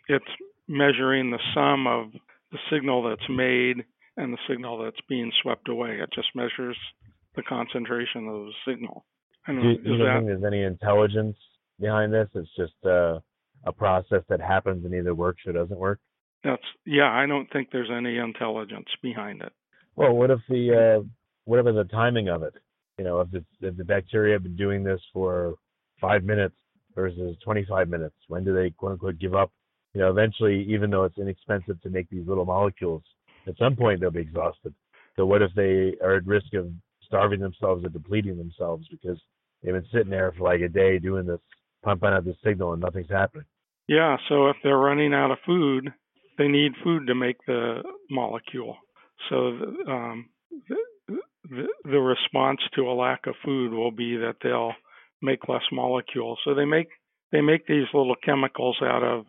it's 0.08 0.24
measuring 0.68 1.30
the 1.30 1.40
sum 1.54 1.86
of 1.86 2.12
the 2.52 2.58
signal 2.70 3.02
that's 3.02 3.28
made 3.28 3.84
and 4.16 4.32
the 4.32 4.38
signal 4.48 4.82
that's 4.82 5.00
being 5.08 5.32
swept 5.42 5.68
away. 5.68 5.98
It 6.00 6.10
just 6.14 6.28
measures 6.34 6.76
the 7.36 7.42
concentration 7.42 8.28
of 8.28 8.46
the 8.46 8.52
signal. 8.66 9.04
And 9.46 9.60
do, 9.60 9.90
you 9.90 9.98
don't 9.98 10.06
that, 10.06 10.14
think 10.16 10.26
there's 10.26 10.52
any 10.52 10.62
intelligence 10.62 11.36
behind 11.80 12.12
this? 12.12 12.28
It's 12.34 12.48
just 12.56 12.74
uh, 12.86 13.18
a 13.66 13.72
process 13.72 14.22
that 14.28 14.40
happens 14.40 14.84
and 14.84 14.94
either 14.94 15.14
works 15.14 15.42
or 15.46 15.52
doesn't 15.52 15.78
work. 15.78 16.00
That's 16.42 16.62
yeah. 16.86 17.10
I 17.10 17.26
don't 17.26 17.50
think 17.52 17.68
there's 17.72 17.90
any 17.90 18.18
intelligence 18.18 18.88
behind 19.02 19.42
it. 19.42 19.52
Well, 19.96 20.12
what 20.12 20.30
if 20.30 20.40
the 20.48 21.00
uh, 21.00 21.04
whatever 21.44 21.72
the 21.72 21.84
timing 21.84 22.28
of 22.28 22.42
it? 22.42 22.54
You 22.98 23.04
know, 23.04 23.20
if, 23.20 23.28
it's, 23.32 23.46
if 23.60 23.76
the 23.76 23.84
bacteria 23.84 24.34
have 24.34 24.44
been 24.44 24.56
doing 24.56 24.84
this 24.84 25.00
for 25.12 25.54
five 26.00 26.22
minutes 26.22 26.54
versus 26.94 27.36
25 27.44 27.88
minutes, 27.88 28.14
when 28.28 28.44
do 28.44 28.54
they 28.54 28.70
quote 28.70 28.92
unquote 28.92 29.18
give 29.18 29.34
up? 29.34 29.50
You 29.92 30.00
know, 30.00 30.10
eventually, 30.10 30.66
even 30.68 30.90
though 30.90 31.04
it's 31.04 31.18
inexpensive 31.18 31.80
to 31.82 31.90
make 31.90 32.08
these 32.10 32.26
little 32.26 32.44
molecules, 32.44 33.02
at 33.46 33.56
some 33.58 33.76
point 33.76 34.00
they'll 34.00 34.10
be 34.10 34.20
exhausted. 34.20 34.74
So 35.16 35.26
what 35.26 35.42
if 35.42 35.50
they 35.54 35.94
are 36.02 36.16
at 36.16 36.26
risk 36.26 36.52
of 36.54 36.68
starving 37.06 37.40
themselves 37.40 37.84
or 37.84 37.88
depleting 37.88 38.36
themselves 38.36 38.86
because 38.90 39.18
they've 39.62 39.74
been 39.74 39.86
sitting 39.92 40.10
there 40.10 40.32
for 40.36 40.44
like 40.44 40.60
a 40.60 40.68
day 40.68 40.98
doing 40.98 41.26
this, 41.26 41.40
pumping 41.84 42.08
out 42.08 42.24
this 42.24 42.36
signal 42.44 42.72
and 42.72 42.82
nothing's 42.82 43.10
happening? 43.10 43.44
Yeah. 43.88 44.16
So 44.28 44.48
if 44.48 44.56
they're 44.62 44.76
running 44.76 45.14
out 45.14 45.30
of 45.30 45.38
food, 45.46 45.92
they 46.38 46.48
need 46.48 46.72
food 46.82 47.06
to 47.06 47.14
make 47.14 47.36
the 47.46 47.82
molecule. 48.10 48.76
So 49.28 49.36
um, 49.88 50.28
the, 50.68 50.76
the, 51.48 51.68
the 51.84 52.00
response 52.00 52.60
to 52.74 52.82
a 52.82 52.94
lack 52.94 53.26
of 53.26 53.34
food 53.44 53.72
will 53.72 53.92
be 53.92 54.16
that 54.16 54.36
they'll 54.42 54.72
make 55.24 55.48
less 55.48 55.62
molecules. 55.72 56.38
So 56.44 56.54
they 56.54 56.64
make 56.64 56.88
they 57.32 57.40
make 57.40 57.66
these 57.66 57.86
little 57.92 58.14
chemicals 58.24 58.76
out 58.82 59.02
of 59.02 59.24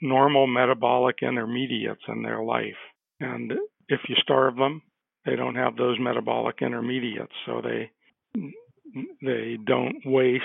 normal 0.00 0.46
metabolic 0.46 1.16
intermediates 1.22 2.00
in 2.08 2.22
their 2.22 2.42
life. 2.42 2.80
And 3.20 3.52
if 3.88 4.00
you 4.08 4.16
starve 4.22 4.56
them, 4.56 4.82
they 5.26 5.36
don't 5.36 5.56
have 5.56 5.76
those 5.76 5.98
metabolic 6.00 6.62
intermediates, 6.62 7.32
so 7.46 7.60
they 7.62 7.90
they 9.22 9.58
don't 9.64 9.96
waste 10.04 10.44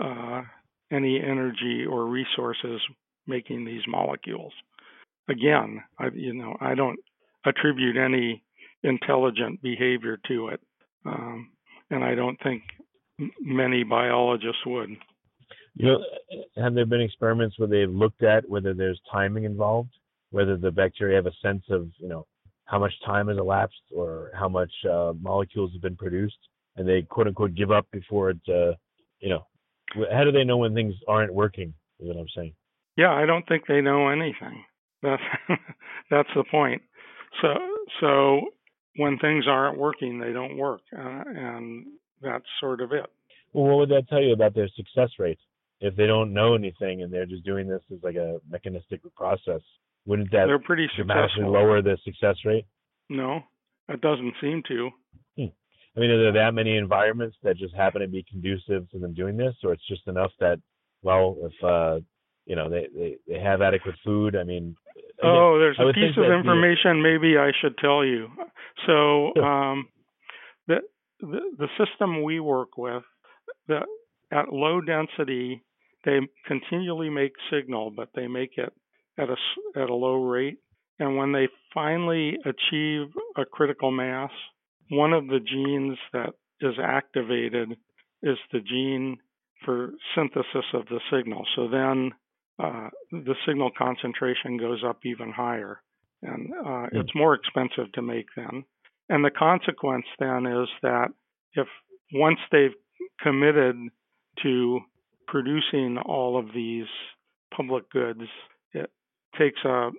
uh, 0.00 0.42
any 0.92 1.20
energy 1.20 1.84
or 1.88 2.06
resources 2.06 2.80
making 3.26 3.64
these 3.64 3.82
molecules. 3.86 4.52
Again, 5.28 5.82
I, 5.98 6.08
you 6.14 6.34
know, 6.34 6.56
I 6.60 6.74
don't 6.74 6.98
attribute 7.44 7.96
any 7.96 8.42
intelligent 8.82 9.62
behavior 9.62 10.18
to 10.28 10.48
it, 10.48 10.60
um, 11.04 11.50
and 11.90 12.02
I 12.02 12.14
don't 12.14 12.38
think 12.42 12.62
many 13.40 13.82
biologists 13.82 14.64
would. 14.66 14.90
You 15.74 15.86
know, 15.86 16.04
have 16.56 16.74
there 16.74 16.86
been 16.86 17.00
experiments 17.00 17.58
where 17.58 17.68
they've 17.68 17.90
looked 17.90 18.22
at 18.22 18.48
whether 18.48 18.74
there's 18.74 19.00
timing 19.10 19.44
involved, 19.44 19.90
whether 20.30 20.56
the 20.56 20.70
bacteria 20.70 21.16
have 21.16 21.26
a 21.26 21.32
sense 21.42 21.62
of, 21.70 21.88
you 21.98 22.08
know, 22.08 22.26
how 22.64 22.78
much 22.78 22.92
time 23.04 23.28
has 23.28 23.38
elapsed 23.38 23.82
or 23.94 24.30
how 24.38 24.48
much 24.48 24.70
uh, 24.90 25.12
molecules 25.20 25.72
have 25.72 25.82
been 25.82 25.96
produced, 25.96 26.38
and 26.76 26.88
they 26.88 27.02
quote 27.02 27.26
unquote 27.26 27.54
give 27.54 27.70
up 27.70 27.86
before 27.92 28.30
it, 28.30 28.40
uh, 28.48 28.72
you 29.18 29.28
know, 29.28 29.46
how 30.12 30.24
do 30.24 30.30
they 30.30 30.44
know 30.44 30.58
when 30.58 30.74
things 30.74 30.94
aren't 31.08 31.34
working? 31.34 31.74
Is 31.98 32.08
what 32.08 32.16
I'm 32.16 32.28
saying. 32.34 32.54
Yeah, 32.96 33.12
I 33.12 33.26
don't 33.26 33.46
think 33.48 33.64
they 33.66 33.80
know 33.80 34.08
anything. 34.08 34.64
That's 35.02 35.22
that's 36.10 36.28
the 36.34 36.44
point. 36.50 36.82
So 37.42 37.48
so 38.00 38.40
when 38.96 39.18
things 39.18 39.46
aren't 39.48 39.78
working, 39.78 40.20
they 40.20 40.32
don't 40.32 40.56
work, 40.56 40.82
uh, 40.96 41.22
and 41.26 41.86
that's 42.20 42.44
sort 42.60 42.80
of 42.80 42.92
it. 42.92 43.06
Well, 43.52 43.64
what 43.64 43.78
would 43.78 43.88
that 43.90 44.08
tell 44.08 44.22
you 44.22 44.32
about 44.32 44.54
their 44.54 44.68
success 44.76 45.10
rate? 45.18 45.38
If 45.80 45.96
they 45.96 46.06
don't 46.06 46.34
know 46.34 46.54
anything 46.54 47.02
and 47.02 47.12
they're 47.12 47.26
just 47.26 47.44
doing 47.44 47.66
this 47.66 47.82
as 47.90 47.98
like 48.02 48.16
a 48.16 48.38
mechanistic 48.50 49.00
process, 49.16 49.62
wouldn't 50.06 50.30
that 50.32 50.46
they're 50.46 50.58
pretty 50.58 50.88
dramatically 50.94 51.44
lower 51.44 51.82
the 51.82 51.96
success 52.04 52.36
rate? 52.44 52.66
No, 53.08 53.40
it 53.88 54.00
doesn't 54.00 54.34
seem 54.40 54.62
to. 54.68 54.90
Hmm. 55.36 55.46
I 55.96 56.00
mean, 56.00 56.10
are 56.10 56.22
there 56.22 56.44
that 56.44 56.54
many 56.54 56.76
environments 56.76 57.36
that 57.42 57.56
just 57.56 57.74
happen 57.74 58.02
to 58.02 58.08
be 58.08 58.24
conducive 58.30 58.88
to 58.90 58.98
them 58.98 59.14
doing 59.14 59.36
this, 59.36 59.54
or 59.64 59.72
it's 59.72 59.86
just 59.88 60.06
enough 60.06 60.30
that, 60.38 60.58
well, 61.02 61.36
if 61.42 61.64
uh, 61.64 62.00
you 62.46 62.56
know 62.56 62.68
they, 62.68 62.88
they 62.94 63.16
they 63.26 63.40
have 63.40 63.62
adequate 63.62 63.96
food? 64.04 64.36
I 64.36 64.44
mean, 64.44 64.76
oh, 65.22 65.58
there's 65.58 65.78
a 65.78 65.92
piece 65.92 66.16
of 66.16 66.24
information 66.24 67.02
the, 67.02 67.02
maybe 67.02 67.38
I 67.38 67.52
should 67.60 67.76
tell 67.78 68.04
you. 68.04 68.28
So, 68.86 69.34
um, 69.42 69.88
the, 71.20 71.68
system 71.78 72.22
we 72.22 72.40
work 72.40 72.76
with, 72.76 73.02
the 73.68 73.80
at 74.32 74.52
low 74.52 74.80
density, 74.80 75.62
they 76.04 76.18
continually 76.46 77.10
make 77.10 77.32
signal, 77.50 77.90
but 77.90 78.10
they 78.14 78.26
make 78.26 78.52
it 78.56 78.72
at 79.18 79.28
a 79.28 79.36
at 79.80 79.90
a 79.90 79.94
low 79.94 80.22
rate. 80.24 80.58
And 80.98 81.16
when 81.16 81.32
they 81.32 81.48
finally 81.72 82.36
achieve 82.44 83.08
a 83.36 83.44
critical 83.44 83.90
mass, 83.90 84.30
one 84.90 85.12
of 85.12 85.26
the 85.26 85.40
genes 85.40 85.98
that 86.12 86.34
is 86.60 86.74
activated 86.82 87.72
is 88.22 88.36
the 88.52 88.60
gene 88.60 89.18
for 89.64 89.92
synthesis 90.14 90.66
of 90.74 90.86
the 90.86 91.00
signal. 91.10 91.44
So 91.56 91.68
then 91.68 92.12
uh, 92.58 92.88
the 93.10 93.34
signal 93.46 93.70
concentration 93.76 94.58
goes 94.58 94.82
up 94.86 95.00
even 95.04 95.32
higher, 95.32 95.80
and 96.22 96.52
uh, 96.52 96.64
mm. 96.64 96.88
it's 96.92 97.14
more 97.14 97.34
expensive 97.34 97.90
to 97.94 98.02
make 98.02 98.26
then. 98.36 98.64
And 99.10 99.24
the 99.24 99.30
consequence 99.30 100.06
then 100.20 100.46
is 100.46 100.68
that 100.82 101.08
if 101.54 101.66
once 102.14 102.38
they've 102.52 102.74
committed 103.20 103.76
to 104.44 104.80
producing 105.26 105.98
all 105.98 106.38
of 106.38 106.46
these 106.54 106.86
public 107.54 107.90
goods, 107.90 108.22
it 108.72 108.88
takes 109.36 109.58
a, 109.64 109.90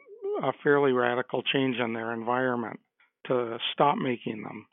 a 0.41 0.53
fairly 0.63 0.93
radical 0.93 1.43
change 1.43 1.75
in 1.77 1.91
their 1.91 2.13
environment 2.13 2.79
to 3.27 3.57
stop 3.73 3.97
making 3.97 4.43
them. 4.43 4.65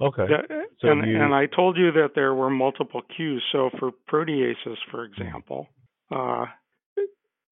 Okay. 0.00 0.26
So 0.80 0.88
and, 0.88 1.10
you... 1.10 1.20
and 1.20 1.34
I 1.34 1.46
told 1.46 1.76
you 1.76 1.90
that 1.92 2.10
there 2.14 2.34
were 2.34 2.50
multiple 2.50 3.02
cues. 3.16 3.42
So 3.50 3.70
for 3.80 3.90
proteases, 4.08 4.76
for 4.92 5.04
example, 5.04 5.66
uh, 6.14 6.44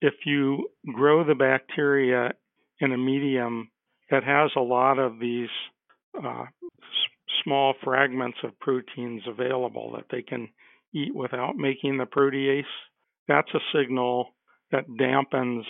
if 0.01 0.15
you 0.27 0.69
grow 0.95 1.25
the 1.25 1.35
bacteria 1.35 2.35
in 2.79 2.93
a 2.93 2.99
medium 2.99 3.71
that 4.11 4.23
has 4.23 4.53
a 4.57 4.61
lot 4.61 5.01
of 5.01 5.19
these 5.19 5.49
uh, 6.23 6.43
s- 6.43 7.33
small 7.43 7.75
fragments 7.83 8.39
of 8.45 8.59
proteins 8.61 9.23
available 9.27 9.93
that 9.97 10.07
they 10.11 10.23
can 10.23 10.49
eat 10.95 11.15
without 11.15 11.57
making 11.57 11.99
the 11.99 12.05
protease, 12.05 12.63
that's 13.29 13.53
a 13.55 13.61
signal 13.79 14.29
that 14.71 14.87
dampens 15.01 15.63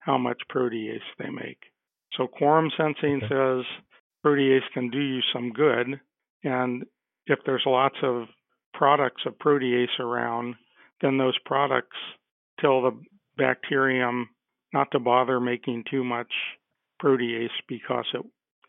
how 0.00 0.18
much 0.18 0.40
protease 0.54 0.98
they 1.18 1.30
make. 1.30 1.58
So 2.16 2.26
quorum 2.26 2.70
sensing 2.76 3.20
says 3.28 3.64
protease 4.24 4.60
can 4.72 4.90
do 4.90 5.00
you 5.00 5.20
some 5.32 5.52
good, 5.52 6.00
and 6.44 6.84
if 7.26 7.38
there's 7.46 7.64
lots 7.66 7.96
of 8.02 8.26
products 8.72 9.22
of 9.26 9.38
protease 9.38 9.98
around, 10.00 10.54
then 11.00 11.16
those 11.18 11.38
products 11.44 11.96
tell 12.60 12.82
the 12.82 13.00
bacterium 13.36 14.28
not 14.72 14.90
to 14.92 14.98
bother 14.98 15.40
making 15.40 15.84
too 15.90 16.04
much 16.04 16.32
protease 17.02 17.48
because 17.68 18.04
it 18.14 18.24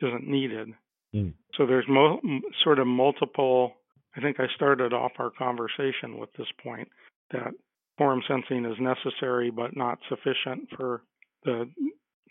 isn't 0.05 0.27
needed. 0.27 0.70
Mm. 1.15 1.34
So 1.57 1.65
there's 1.65 1.86
mo- 1.88 2.19
sort 2.63 2.79
of 2.79 2.88
multiple. 2.88 3.74
I 4.15 4.22
think 4.22 4.39
I 4.39 4.45
started 4.55 4.93
off 4.93 5.13
our 5.17 5.31
conversation 5.31 6.17
with 6.17 6.29
this 6.38 6.48
point 6.62 6.88
that 7.31 7.53
quorum 7.98 8.22
sensing 8.27 8.65
is 8.65 8.77
necessary 8.79 9.50
but 9.50 9.75
not 9.75 9.98
sufficient 10.10 10.67
for 10.75 11.03
the 11.43 11.69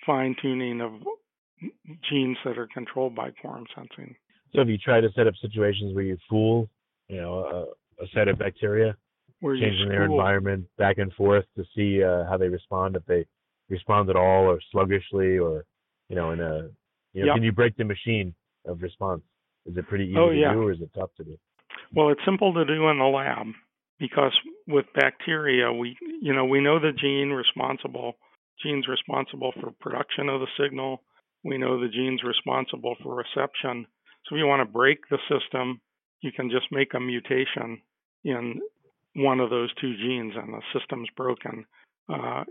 fine 0.04 0.36
tuning 0.42 0.80
of 0.80 0.92
genes 2.10 2.36
that 2.44 2.58
are 2.58 2.68
controlled 2.72 3.14
by 3.14 3.30
quorum 3.30 3.64
sensing. 3.74 4.14
So 4.52 4.60
have 4.60 4.68
you 4.68 4.78
tried 4.78 5.00
to 5.00 5.08
set 5.16 5.26
up 5.26 5.34
situations 5.40 5.94
where 5.94 6.04
you 6.04 6.16
fool, 6.28 6.68
you 7.08 7.20
know, 7.20 7.38
a, 8.00 8.04
a 8.04 8.06
set 8.14 8.28
of 8.28 8.38
bacteria, 8.38 8.96
Where 9.40 9.54
you 9.54 9.66
changing 9.66 9.88
their 9.88 10.04
environment 10.04 10.66
back 10.78 10.98
and 10.98 11.12
forth 11.14 11.44
to 11.56 11.64
see 11.74 12.02
uh, 12.04 12.24
how 12.28 12.36
they 12.36 12.48
respond, 12.48 12.96
if 12.96 13.04
they 13.06 13.26
respond 13.68 14.10
at 14.10 14.16
all, 14.16 14.44
or 14.44 14.60
sluggishly, 14.70 15.38
or 15.38 15.64
you 16.08 16.16
know, 16.16 16.32
in 16.32 16.40
a, 16.40 16.68
you 17.14 17.22
know, 17.22 17.26
Yep. 17.26 17.36
can 17.36 17.42
you 17.42 17.52
break 17.52 17.76
the 17.76 17.84
machine 17.84 18.34
of 18.66 18.82
response? 18.82 19.22
Is 19.66 19.76
it 19.76 19.88
pretty 19.88 20.06
easy 20.06 20.16
Oh, 20.18 20.30
to 20.30 20.52
do, 20.52 20.62
or 20.62 20.72
is 20.72 20.80
it 20.80 20.90
tough 20.94 21.10
to 21.16 21.24
do? 21.24 21.38
Well, 21.94 22.10
it's 22.10 22.20
simple 22.24 22.52
to 22.54 22.64
do 22.64 22.88
in 22.88 22.98
the 22.98 23.04
lab 23.04 23.46
because 23.98 24.32
with 24.66 24.86
bacteria, 24.94 25.72
we 25.72 25.96
you 26.20 26.34
know 26.34 26.44
we 26.44 26.60
know 26.60 26.78
the 26.78 26.92
gene 26.92 27.30
responsible 27.30 28.14
genes 28.62 28.86
responsible 28.88 29.52
for 29.60 29.72
production 29.80 30.28
of 30.28 30.40
the 30.40 30.46
signal. 30.60 31.02
We 31.42 31.58
know 31.58 31.80
the 31.80 31.88
genes 31.88 32.22
responsible 32.22 32.96
for 33.02 33.14
reception. 33.14 33.86
So 34.24 34.36
if 34.36 34.38
you 34.38 34.46
want 34.46 34.66
to 34.66 34.72
break 34.72 35.00
the 35.10 35.18
system, 35.28 35.80
you 36.20 36.32
can 36.32 36.50
just 36.50 36.66
make 36.72 36.94
a 36.94 37.00
mutation 37.00 37.82
in 38.24 38.60
one 39.16 39.40
of 39.40 39.50
those 39.50 39.72
two 39.80 39.96
genes, 39.96 40.32
and 40.36 40.54
the 40.54 40.62
system's 40.78 41.08
broken. 41.16 41.66
Uh, 42.08 42.44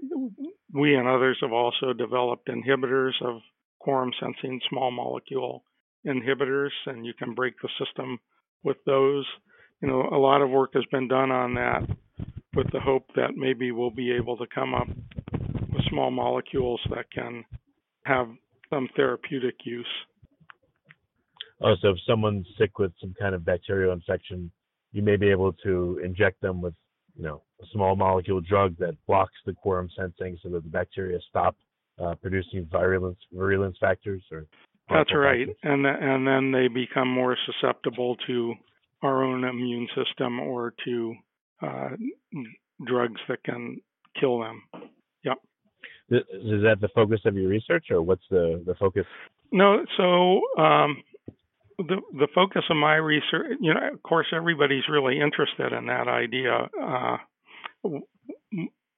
we 0.74 0.96
and 0.96 1.08
others 1.08 1.38
have 1.42 1.52
also 1.52 1.94
developed 1.94 2.48
inhibitors 2.48 3.14
of 3.22 3.42
quorum 3.80 4.12
sensing 4.20 4.60
small 4.70 4.92
molecule 4.92 5.64
inhibitors, 6.06 6.72
and 6.86 7.06
you 7.06 7.14
can 7.14 7.34
break 7.34 7.56
the 7.62 7.70
system 7.84 8.20
with 8.64 8.78
those. 8.86 9.26
You 9.82 9.88
know, 9.88 10.02
a 10.12 10.18
lot 10.18 10.42
of 10.42 10.50
work 10.50 10.72
has 10.74 10.84
been 10.92 11.08
done 11.08 11.32
on 11.32 11.54
that 11.56 11.82
with 12.56 12.72
the 12.72 12.80
hope 12.80 13.08
that 13.16 13.36
maybe 13.36 13.72
we'll 13.72 13.90
be 13.90 14.12
able 14.12 14.38
to 14.38 14.46
come 14.54 14.74
up 14.74 14.88
with 14.88 15.82
small 15.90 16.12
molecules 16.12 16.80
that 16.90 17.12
can 17.12 17.44
have 18.06 18.28
some 18.70 18.88
therapeutic 18.96 19.56
use. 19.66 19.86
Oh, 21.62 21.76
so 21.82 21.90
if 21.90 21.98
someone's 22.08 22.46
sick 22.58 22.78
with 22.78 22.92
some 23.00 23.14
kind 23.20 23.34
of 23.34 23.46
bacterial 23.46 23.94
infection, 23.94 24.52
you 24.92 25.02
may 25.02 25.16
be 25.16 25.30
able 25.30 25.54
to 25.64 26.00
inject 26.04 26.42
them 26.42 26.62
with, 26.62 26.74
you 27.16 27.24
know, 27.24 27.42
a 27.62 27.66
small 27.72 27.96
molecule 27.96 28.42
drug 28.42 28.78
that 28.78 28.96
blocks 29.08 29.34
the 29.46 29.54
quorum 29.54 29.90
sensing 29.98 30.38
so 30.44 30.50
that 30.50 30.64
the 30.64 30.70
bacteria 30.70 31.20
stop 31.30 31.56
uh, 32.04 32.16
producing 32.16 32.68
virulence 32.72 33.20
virulence 33.32 33.78
factors 33.80 34.22
or 34.32 34.46
That's 34.90 35.14
right, 35.16 35.48
and 35.64 35.84
th- 35.84 35.98
and 36.02 36.28
then 36.28 36.52
they 36.52 36.68
become 36.68 37.08
more 37.08 37.38
susceptible 37.46 38.16
to 38.28 38.54
our 39.02 39.24
own 39.24 39.44
immune 39.44 39.88
system 39.96 40.40
or 40.40 40.74
to 40.86 41.16
uh, 41.62 41.90
drugs 42.86 43.20
that 43.28 43.44
can 43.44 43.82
kill 44.20 44.40
them. 44.40 44.64
Th- 46.10 46.26
Is 46.32 46.62
that 46.64 46.78
the 46.82 46.90
focus 46.94 47.22
of 47.26 47.36
your 47.36 47.50
research, 47.50 47.88
or 47.90 48.02
what's 48.02 48.24
the 48.30 48.62
the 48.66 48.76
focus? 48.76 49.06
No, 49.52 49.86
so 49.98 50.42
um, 50.62 51.04
the 51.78 52.02
the 52.14 52.28
focus 52.36 52.64
of 52.70 52.78
my 52.78 52.96
research, 52.96 53.58
you 53.60 53.74
know, 53.74 53.90
of 53.94 54.04
course, 54.04 54.28
everybody's 54.36 54.84
really 54.90 55.20
interested 55.20 55.74
in 55.74 55.88
that 55.88 56.08
idea. 56.08 56.70
Uh, 56.82 57.18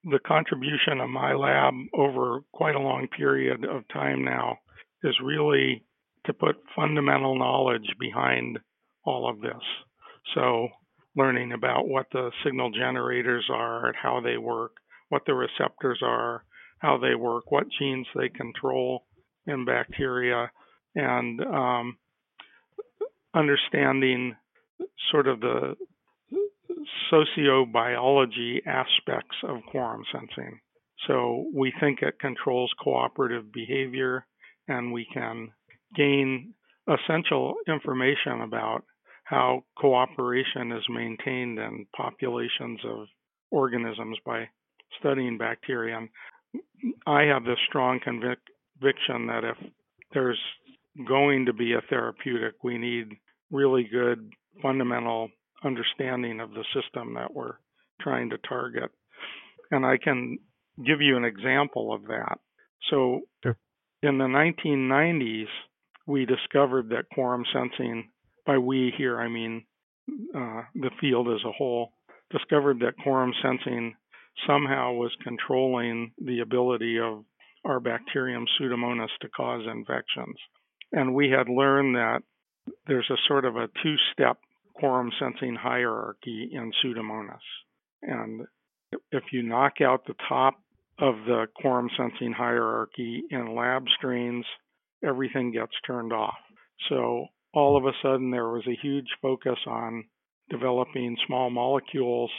the 0.03 0.19
contribution 0.25 0.99
of 1.01 1.09
my 1.09 1.33
lab 1.33 1.73
over 1.93 2.41
quite 2.51 2.75
a 2.75 2.79
long 2.79 3.07
period 3.07 3.63
of 3.65 3.87
time 3.87 4.23
now 4.23 4.59
is 5.05 5.15
really 5.23 5.83
to 6.25 6.33
put 6.33 6.55
fundamental 6.75 7.37
knowledge 7.37 7.87
behind 7.99 8.59
all 9.05 9.29
of 9.29 9.39
this. 9.41 9.61
So, 10.33 10.69
learning 11.15 11.53
about 11.53 11.87
what 11.87 12.07
the 12.11 12.31
signal 12.43 12.71
generators 12.71 13.45
are, 13.51 13.85
and 13.87 13.95
how 13.95 14.21
they 14.21 14.37
work, 14.37 14.73
what 15.09 15.21
the 15.25 15.33
receptors 15.33 15.99
are, 16.03 16.43
how 16.79 16.97
they 16.97 17.15
work, 17.15 17.51
what 17.51 17.67
genes 17.79 18.07
they 18.15 18.29
control 18.29 19.05
in 19.47 19.65
bacteria, 19.65 20.51
and 20.95 21.39
um, 21.41 21.97
understanding 23.33 24.35
sort 25.11 25.27
of 25.27 25.39
the 25.39 25.75
sociobiology 27.11 28.65
aspects 28.65 29.35
of 29.43 29.59
quorum 29.69 30.03
sensing. 30.11 30.59
So 31.07 31.45
we 31.53 31.73
think 31.79 32.01
it 32.01 32.19
controls 32.19 32.71
cooperative 32.81 33.51
behavior, 33.51 34.25
and 34.67 34.91
we 34.91 35.07
can 35.13 35.51
gain 35.95 36.53
essential 36.87 37.55
information 37.67 38.41
about 38.41 38.83
how 39.23 39.63
cooperation 39.77 40.71
is 40.71 40.83
maintained 40.89 41.57
in 41.57 41.85
populations 41.95 42.79
of 42.85 43.07
organisms 43.51 44.17
by 44.25 44.47
studying 44.99 45.37
bacteria. 45.37 45.97
And 45.97 46.09
I 47.07 47.23
have 47.23 47.43
this 47.43 47.57
strong 47.67 47.99
convic- 47.99 48.37
conviction 48.79 49.27
that 49.27 49.43
if 49.43 49.57
there's 50.13 50.39
going 51.07 51.45
to 51.45 51.53
be 51.53 51.73
a 51.73 51.81
therapeutic, 51.89 52.63
we 52.63 52.77
need 52.77 53.07
really 53.51 53.87
good 53.91 54.31
fundamental 54.61 55.29
understanding 55.63 56.39
of 56.39 56.51
the 56.51 56.63
system 56.73 57.15
that 57.15 57.33
we're 57.33 57.55
trying 58.01 58.29
to 58.29 58.37
target. 58.47 58.91
And 59.71 59.85
I 59.85 59.97
can 59.97 60.37
give 60.85 61.01
you 61.01 61.17
an 61.17 61.25
example 61.25 61.93
of 61.93 62.03
that. 62.03 62.37
So, 62.89 63.21
Sure. 63.43 63.57
In 64.01 64.17
the 64.17 64.25
1990s, 64.25 65.47
we 66.07 66.25
discovered 66.25 66.89
that 66.89 67.09
quorum 67.13 67.45
sensing, 67.51 68.09
by 68.45 68.57
we 68.57 68.93
here, 68.97 69.19
I 69.19 69.27
mean 69.27 69.65
uh, 70.35 70.61
the 70.75 70.91
field 71.01 71.27
as 71.29 71.43
a 71.45 71.51
whole, 71.51 71.93
discovered 72.31 72.79
that 72.79 72.97
quorum 73.01 73.33
sensing 73.41 73.95
somehow 74.47 74.93
was 74.93 75.11
controlling 75.23 76.11
the 76.23 76.41
ability 76.41 76.99
of 76.99 77.23
our 77.63 77.79
bacterium 77.79 78.45
Pseudomonas 78.59 79.09
to 79.21 79.29
cause 79.29 79.63
infections. 79.65 80.35
And 80.91 81.15
we 81.15 81.29
had 81.29 81.49
learned 81.49 81.95
that 81.95 82.21
there's 82.87 83.09
a 83.09 83.17
sort 83.27 83.45
of 83.45 83.55
a 83.55 83.69
two 83.81 83.95
step 84.13 84.37
quorum 84.75 85.11
sensing 85.19 85.55
hierarchy 85.55 86.49
in 86.51 86.71
Pseudomonas. 86.83 87.37
And 88.03 88.45
if 89.11 89.23
you 89.31 89.41
knock 89.41 89.81
out 89.81 90.05
the 90.05 90.15
top 90.29 90.55
of 90.99 91.15
the 91.25 91.47
quorum 91.55 91.89
sensing 91.97 92.31
hierarchy 92.31 93.23
in 93.29 93.55
lab 93.55 93.85
strains, 93.97 94.45
everything 95.03 95.51
gets 95.51 95.73
turned 95.85 96.13
off. 96.13 96.37
So 96.89 97.27
all 97.53 97.77
of 97.77 97.85
a 97.85 97.97
sudden, 98.01 98.31
there 98.31 98.49
was 98.49 98.65
a 98.67 98.79
huge 98.81 99.07
focus 99.21 99.57
on 99.67 100.05
developing 100.49 101.17
small 101.25 101.49
molecules 101.49 102.31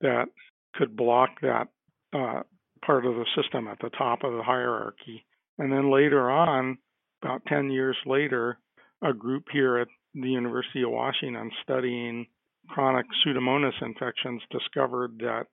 that 0.00 0.26
could 0.74 0.96
block 0.96 1.30
that 1.40 1.68
uh, 2.12 2.42
part 2.84 3.06
of 3.06 3.14
the 3.14 3.26
system 3.40 3.66
at 3.68 3.78
the 3.80 3.90
top 3.90 4.22
of 4.22 4.32
the 4.32 4.42
hierarchy. 4.42 5.24
And 5.58 5.72
then 5.72 5.92
later 5.92 6.30
on, 6.30 6.78
about 7.22 7.42
10 7.48 7.70
years 7.70 7.96
later, 8.04 8.58
a 9.02 9.12
group 9.12 9.44
here 9.52 9.78
at 9.78 9.88
the 10.14 10.28
University 10.28 10.82
of 10.82 10.90
Washington 10.90 11.50
studying 11.62 12.26
chronic 12.68 13.06
Pseudomonas 13.24 13.80
infections 13.82 14.42
discovered 14.50 15.18
that 15.20 15.46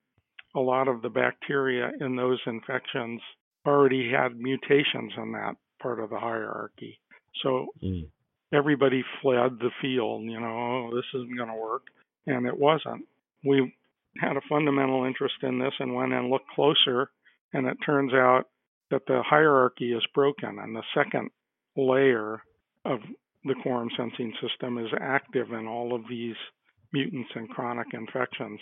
a 0.56 0.60
lot 0.60 0.88
of 0.88 1.02
the 1.02 1.10
bacteria 1.10 1.92
in 2.00 2.16
those 2.16 2.40
infections 2.46 3.22
already 3.66 4.10
had 4.12 4.40
mutations 4.40 5.14
in 5.18 5.32
that 5.32 5.56
part 5.82 6.00
of 6.00 6.10
the 6.10 6.20
hierarchy. 6.20 7.00
So 7.42 7.68
Mm. 7.82 8.10
everybody 8.52 9.04
fled 9.22 9.60
the 9.60 9.72
field, 9.82 10.24
you 10.24 10.40
know, 10.40 10.88
oh, 10.92 10.96
this 10.96 11.06
isn't 11.14 11.36
going 11.38 11.50
to 11.50 11.56
work. 11.56 11.88
And 12.28 12.46
it 12.46 12.58
wasn't. 12.58 13.08
We 13.44 13.76
had 14.20 14.38
a 14.38 14.42
fundamental 14.42 15.06
interest 15.06 15.36
in 15.42 15.60
this 15.60 15.74
and 15.80 15.96
went 15.96 16.14
and 16.14 16.30
looked 16.30 16.50
closer, 16.50 17.10
and 17.52 17.68
it 17.68 17.78
turns 17.86 18.14
out 18.14 18.48
that 18.92 19.06
the 19.08 19.24
hierarchy 19.24 19.92
is 19.94 20.06
broken, 20.14 20.60
and 20.60 20.76
the 20.76 20.84
second 20.94 21.32
layer 21.76 22.44
of 22.86 23.00
the 23.44 23.56
quorum 23.56 23.90
sensing 23.98 24.34
system 24.40 24.78
is 24.78 24.92
active 25.02 25.52
in 25.52 25.68
all 25.68 25.94
of 25.94 26.08
these 26.08 26.36
mutants 26.94 27.32
and 27.36 27.50
chronic 27.50 27.88
infections. 27.94 28.60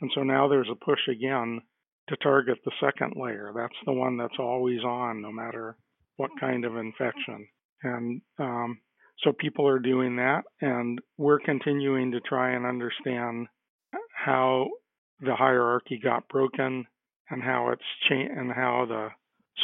And 0.00 0.10
so 0.14 0.22
now 0.22 0.48
there's 0.48 0.70
a 0.70 0.84
push 0.84 1.00
again 1.08 1.60
to 2.08 2.16
target 2.16 2.58
the 2.64 2.72
second 2.80 3.14
layer. 3.16 3.52
That's 3.54 3.76
the 3.86 3.92
one 3.92 4.16
that's 4.16 4.38
always 4.38 4.80
on, 4.82 5.22
no 5.22 5.30
matter 5.30 5.76
what 6.16 6.30
kind 6.40 6.64
of 6.64 6.76
infection. 6.76 7.48
And 7.82 8.20
um, 8.38 8.78
so 9.22 9.32
people 9.32 9.66
are 9.68 9.78
doing 9.78 10.16
that, 10.16 10.42
and 10.60 11.00
we're 11.18 11.40
continuing 11.40 12.12
to 12.12 12.20
try 12.20 12.52
and 12.52 12.66
understand 12.66 13.46
how 14.12 14.68
the 15.20 15.34
hierarchy 15.34 16.00
got 16.02 16.28
broken 16.28 16.86
and 17.30 17.42
how 17.42 17.70
it's 17.70 17.82
changed 18.08 18.32
and 18.36 18.50
how 18.52 18.86
the 18.88 19.08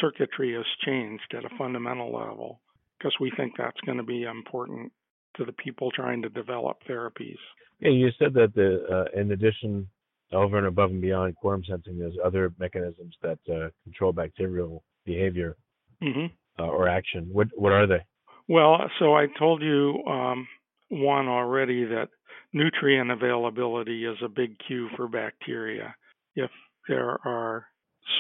circuitry 0.01 0.55
has 0.55 0.65
changed 0.85 1.35
at 1.37 1.45
a 1.45 1.57
fundamental 1.57 2.13
level 2.13 2.61
because 2.99 3.15
we 3.21 3.33
think 3.37 3.53
that's 3.57 3.81
going 3.85 3.99
to 3.99 4.05
be 4.05 4.25
important 4.25 4.93
to 5.37 5.45
the 5.45 5.53
people 5.53 5.91
trying 5.91 6.23
to 6.23 6.29
develop 6.29 6.79
therapies. 6.89 7.39
Yeah, 7.81 7.91
you 7.91 8.09
said 8.19 8.35
that 8.35 8.55
the 8.55 8.87
uh, 8.91 9.21
in 9.21 9.33
addition, 9.33 9.89
over 10.33 10.59
and 10.59 10.67
above 10.67 10.91
and 10.91 11.01
beyond 11.01 11.37
quorum 11.37 11.63
sensing, 11.69 11.99
there's 11.99 12.17
other 12.25 12.53
mechanisms 12.59 13.15
that 13.23 13.39
uh, 13.51 13.69
control 13.85 14.13
bacterial 14.13 14.83
behavior 15.05 15.57
mm-hmm. 16.03 16.27
uh, 16.59 16.67
or 16.67 16.89
action. 16.89 17.29
What 17.33 17.49
what 17.55 17.73
are 17.73 17.87
they? 17.87 18.05
Well, 18.49 18.79
so 18.99 19.15
I 19.15 19.27
told 19.39 19.63
you 19.63 20.03
um, 20.07 20.47
one 20.89 21.29
already 21.29 21.85
that 21.85 22.09
nutrient 22.53 23.11
availability 23.11 24.05
is 24.05 24.17
a 24.25 24.29
big 24.29 24.57
cue 24.67 24.89
for 24.97 25.09
bacteria. 25.09 25.95
If 26.35 26.51
there 26.89 27.19
are 27.25 27.67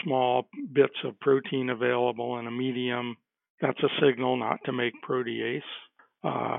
small 0.02 0.48
bits 0.72 0.96
of 1.04 1.18
protein 1.20 1.70
available 1.70 2.38
in 2.38 2.46
a 2.46 2.50
medium, 2.50 3.16
that's 3.60 3.82
a 3.82 4.06
signal 4.06 4.36
not 4.36 4.58
to 4.64 4.72
make 4.72 4.94
protease. 5.08 5.60
Uh, 6.24 6.58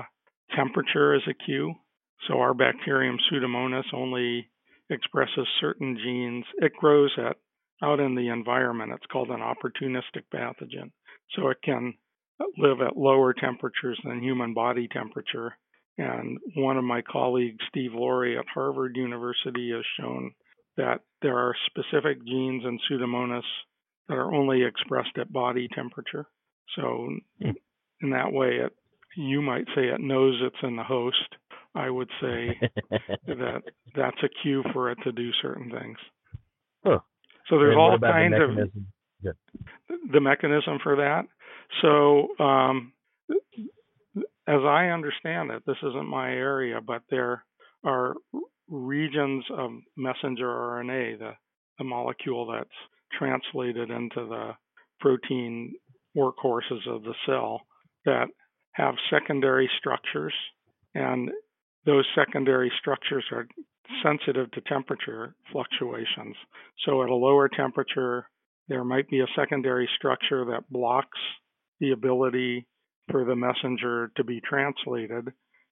temperature 0.56 1.14
is 1.14 1.22
a 1.28 1.34
cue. 1.34 1.74
So 2.26 2.40
our 2.40 2.54
bacterium 2.54 3.18
Pseudomonas 3.30 3.92
only 3.92 4.48
expresses 4.90 5.46
certain 5.60 5.96
genes. 5.96 6.44
It 6.58 6.72
grows 6.74 7.12
at 7.18 7.36
out 7.82 8.00
in 8.00 8.14
the 8.14 8.28
environment. 8.28 8.92
It's 8.94 9.06
called 9.06 9.30
an 9.30 9.40
opportunistic 9.40 10.24
pathogen. 10.34 10.90
So 11.36 11.48
it 11.48 11.58
can 11.62 11.94
live 12.56 12.80
at 12.80 12.96
lower 12.96 13.32
temperatures 13.32 14.00
than 14.04 14.22
human 14.22 14.54
body 14.54 14.88
temperature. 14.88 15.56
And 15.96 16.38
one 16.56 16.76
of 16.76 16.84
my 16.84 17.02
colleagues, 17.02 17.58
Steve 17.68 17.92
Laurie 17.94 18.38
at 18.38 18.44
Harvard 18.52 18.96
University, 18.96 19.72
has 19.74 19.84
shown 19.98 20.32
that 20.76 21.00
there 21.22 21.36
are 21.36 21.54
specific 21.66 22.24
genes 22.24 22.64
in 22.64 22.78
Pseudomonas 22.88 23.42
that 24.08 24.14
are 24.14 24.32
only 24.32 24.64
expressed 24.64 25.18
at 25.18 25.32
body 25.32 25.68
temperature. 25.74 26.26
So, 26.76 27.08
hmm. 27.40 27.50
in 28.00 28.10
that 28.10 28.32
way, 28.32 28.60
it 28.64 28.72
you 29.16 29.42
might 29.42 29.66
say 29.74 29.86
it 29.86 30.00
knows 30.00 30.40
it's 30.40 30.62
in 30.62 30.76
the 30.76 30.84
host. 30.84 31.36
I 31.74 31.90
would 31.90 32.08
say 32.20 32.58
that 33.26 33.62
that's 33.94 34.22
a 34.22 34.28
cue 34.42 34.64
for 34.72 34.90
it 34.90 34.98
to 35.04 35.12
do 35.12 35.30
certain 35.42 35.70
things. 35.70 35.98
Huh. 36.84 36.98
So 37.48 37.58
there's 37.58 37.76
all 37.76 37.98
kinds 37.98 38.34
the 38.36 38.44
of 38.44 38.70
yeah. 39.22 39.32
the 40.12 40.20
mechanism 40.20 40.78
for 40.82 40.96
that. 40.96 41.22
So 41.82 42.42
um, 42.42 42.92
as 44.46 44.60
I 44.64 44.88
understand 44.88 45.50
it, 45.50 45.62
this 45.66 45.76
isn't 45.82 46.08
my 46.08 46.30
area, 46.30 46.80
but 46.84 47.02
there 47.10 47.44
are 47.84 48.14
regions 48.68 49.44
of 49.56 49.70
messenger 49.96 50.46
RNA, 50.46 51.18
the, 51.18 51.32
the 51.78 51.84
molecule 51.84 52.46
that's 52.46 52.68
translated 53.18 53.90
into 53.90 54.26
the 54.26 54.52
protein 55.00 55.74
workhorses 56.16 56.86
of 56.88 57.02
the 57.02 57.14
cell, 57.26 57.62
that 58.04 58.28
have 58.72 58.94
secondary 59.10 59.70
structures, 59.78 60.34
and 60.94 61.30
those 61.88 62.04
secondary 62.14 62.70
structures 62.78 63.24
are 63.32 63.48
sensitive 64.02 64.50
to 64.50 64.60
temperature 64.60 65.34
fluctuations. 65.50 66.36
So 66.84 67.02
at 67.02 67.08
a 67.08 67.14
lower 67.14 67.48
temperature, 67.48 68.28
there 68.68 68.84
might 68.84 69.08
be 69.08 69.20
a 69.20 69.26
secondary 69.34 69.88
structure 69.96 70.44
that 70.50 70.68
blocks 70.70 71.18
the 71.80 71.92
ability 71.92 72.66
for 73.10 73.24
the 73.24 73.34
messenger 73.34 74.10
to 74.18 74.24
be 74.24 74.42
translated. 74.46 75.28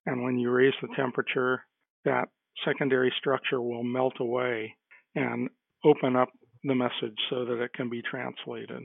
And 0.06 0.22
when 0.22 0.38
you 0.38 0.50
raise 0.50 0.72
the 0.80 0.88
temperature, 0.96 1.62
that 2.06 2.28
secondary 2.64 3.12
structure 3.18 3.60
will 3.60 3.84
melt 3.84 4.14
away 4.18 4.74
and 5.14 5.50
open 5.84 6.16
up 6.16 6.30
the 6.64 6.74
message 6.74 7.18
so 7.28 7.44
that 7.44 7.62
it 7.62 7.74
can 7.74 7.90
be 7.90 8.00
translated. 8.00 8.82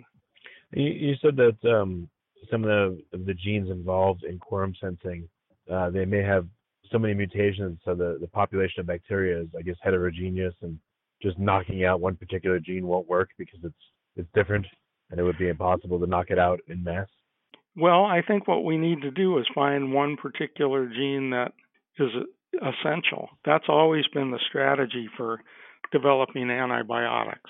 You, 0.73 1.13
said 1.21 1.37
that 1.37 1.57
um, 1.63 2.09
some 2.49 2.65
of 2.65 2.69
the, 2.69 3.17
the 3.25 3.33
genes 3.33 3.69
involved 3.69 4.25
in 4.25 4.37
quorum 4.37 4.73
sensing, 4.81 5.29
uh, 5.71 5.89
they 5.91 6.03
may 6.03 6.23
have 6.23 6.45
so 6.91 6.99
many 6.99 7.13
mutations, 7.13 7.79
so 7.85 7.95
the, 7.95 8.17
the 8.19 8.27
population 8.27 8.81
of 8.81 8.87
bacteria 8.87 9.41
is, 9.41 9.47
I 9.57 9.61
guess, 9.61 9.77
heterogeneous, 9.81 10.53
and 10.61 10.77
just 11.21 11.39
knocking 11.39 11.85
out 11.85 12.01
one 12.01 12.15
particular 12.15 12.59
gene 12.59 12.87
won't 12.87 13.07
work 13.07 13.29
because 13.37 13.59
it's 13.63 13.75
it's 14.17 14.29
different, 14.33 14.65
and 15.09 15.19
it 15.19 15.23
would 15.23 15.37
be 15.37 15.47
impossible 15.47 15.99
to 15.99 16.07
knock 16.07 16.29
it 16.29 16.39
out 16.39 16.59
in 16.67 16.83
mass. 16.83 17.07
Well, 17.77 18.03
I 18.03 18.21
think 18.27 18.47
what 18.47 18.65
we 18.65 18.77
need 18.77 19.01
to 19.03 19.11
do 19.11 19.37
is 19.37 19.45
find 19.55 19.93
one 19.93 20.17
particular 20.17 20.87
gene 20.87 21.29
that 21.29 21.53
is 21.97 22.09
essential. 22.55 23.29
That's 23.45 23.69
always 23.69 24.03
been 24.13 24.31
the 24.31 24.39
strategy 24.49 25.07
for 25.15 25.39
developing 25.93 26.49
antibiotics, 26.49 27.49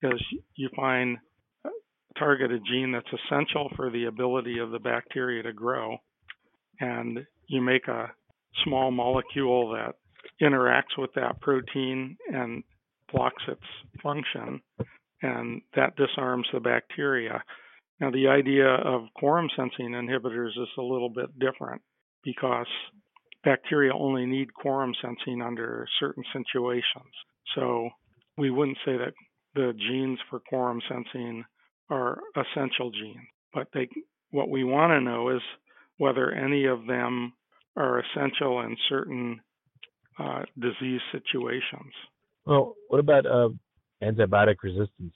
because 0.00 0.24
you 0.56 0.68
find 0.74 1.18
a 1.64 1.68
targeted 2.18 2.62
gene 2.68 2.90
that's 2.90 3.06
essential 3.06 3.70
for 3.76 3.90
the 3.90 4.06
ability 4.06 4.58
of 4.58 4.72
the 4.72 4.80
bacteria 4.80 5.44
to 5.44 5.52
grow, 5.52 5.98
and 6.80 7.20
you 7.46 7.60
make 7.60 7.86
a 7.86 8.10
small 8.64 8.90
molecule 8.90 9.70
that 9.70 9.94
interacts 10.42 10.96
with 10.98 11.10
that 11.14 11.40
protein 11.40 12.16
and 12.32 12.62
blocks 13.12 13.42
its 13.48 13.60
function, 14.02 14.60
and 15.22 15.62
that 15.74 15.96
disarms 15.96 16.46
the 16.52 16.60
bacteria. 16.60 17.42
Now, 18.00 18.10
the 18.10 18.28
idea 18.28 18.66
of 18.66 19.02
quorum 19.14 19.48
sensing 19.56 19.92
inhibitors 19.92 20.50
is 20.50 20.68
a 20.78 20.82
little 20.82 21.10
bit 21.10 21.38
different 21.38 21.82
because 22.24 22.66
bacteria 23.44 23.92
only 23.94 24.26
need 24.26 24.54
quorum 24.54 24.94
sensing 25.02 25.42
under 25.42 25.86
certain 25.98 26.24
situations. 26.32 27.12
So 27.54 27.90
we 28.38 28.50
wouldn't 28.50 28.78
say 28.84 28.96
that 28.96 29.12
the 29.54 29.72
genes 29.76 30.18
for 30.30 30.40
quorum 30.40 30.80
sensing 30.88 31.44
are 31.90 32.20
essential 32.36 32.90
genes, 32.90 33.26
but 33.52 33.66
they, 33.74 33.88
what 34.30 34.48
we 34.48 34.64
want 34.64 34.92
to 34.92 35.00
know 35.00 35.30
is 35.30 35.42
whether 35.98 36.30
any 36.30 36.66
of 36.66 36.86
them 36.86 37.32
are 37.76 38.00
essential 38.00 38.60
in 38.60 38.76
certain 38.88 39.40
uh, 40.18 40.42
disease 40.58 41.00
situations. 41.12 41.92
Well, 42.46 42.74
what 42.88 42.98
about 43.00 43.26
uh, 43.26 43.50
antibiotic 44.02 44.56
resistance? 44.62 45.14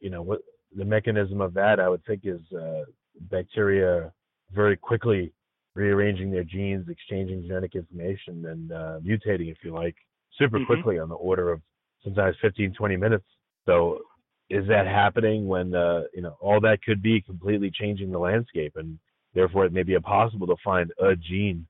You 0.00 0.10
know, 0.10 0.22
what 0.22 0.40
the 0.74 0.84
mechanism 0.84 1.40
of 1.40 1.54
that? 1.54 1.80
I 1.80 1.88
would 1.88 2.04
think 2.04 2.22
is 2.24 2.40
uh, 2.52 2.84
bacteria 3.30 4.12
very 4.52 4.76
quickly 4.76 5.32
rearranging 5.74 6.30
their 6.30 6.44
genes, 6.44 6.86
exchanging 6.88 7.42
genetic 7.42 7.74
information, 7.74 8.46
and 8.46 8.72
uh, 8.72 8.98
mutating, 9.04 9.50
if 9.50 9.58
you 9.62 9.72
like, 9.72 9.94
super 10.38 10.58
mm-hmm. 10.58 10.66
quickly 10.66 10.98
on 10.98 11.08
the 11.08 11.14
order 11.14 11.52
of 11.52 11.60
sometimes 12.02 12.36
15, 12.42 12.74
20 12.74 12.96
minutes. 12.96 13.24
So, 13.66 14.00
is 14.48 14.66
that 14.66 14.86
happening 14.86 15.46
when 15.46 15.74
uh, 15.74 16.02
you 16.12 16.22
know 16.22 16.36
all 16.40 16.60
that 16.60 16.82
could 16.82 17.02
be 17.02 17.20
completely 17.20 17.70
changing 17.70 18.10
the 18.10 18.18
landscape, 18.18 18.72
and 18.76 18.98
therefore 19.32 19.64
it 19.64 19.72
may 19.72 19.84
be 19.84 19.94
impossible 19.94 20.48
to 20.48 20.56
find 20.64 20.90
a 20.98 21.14
gene 21.14 21.66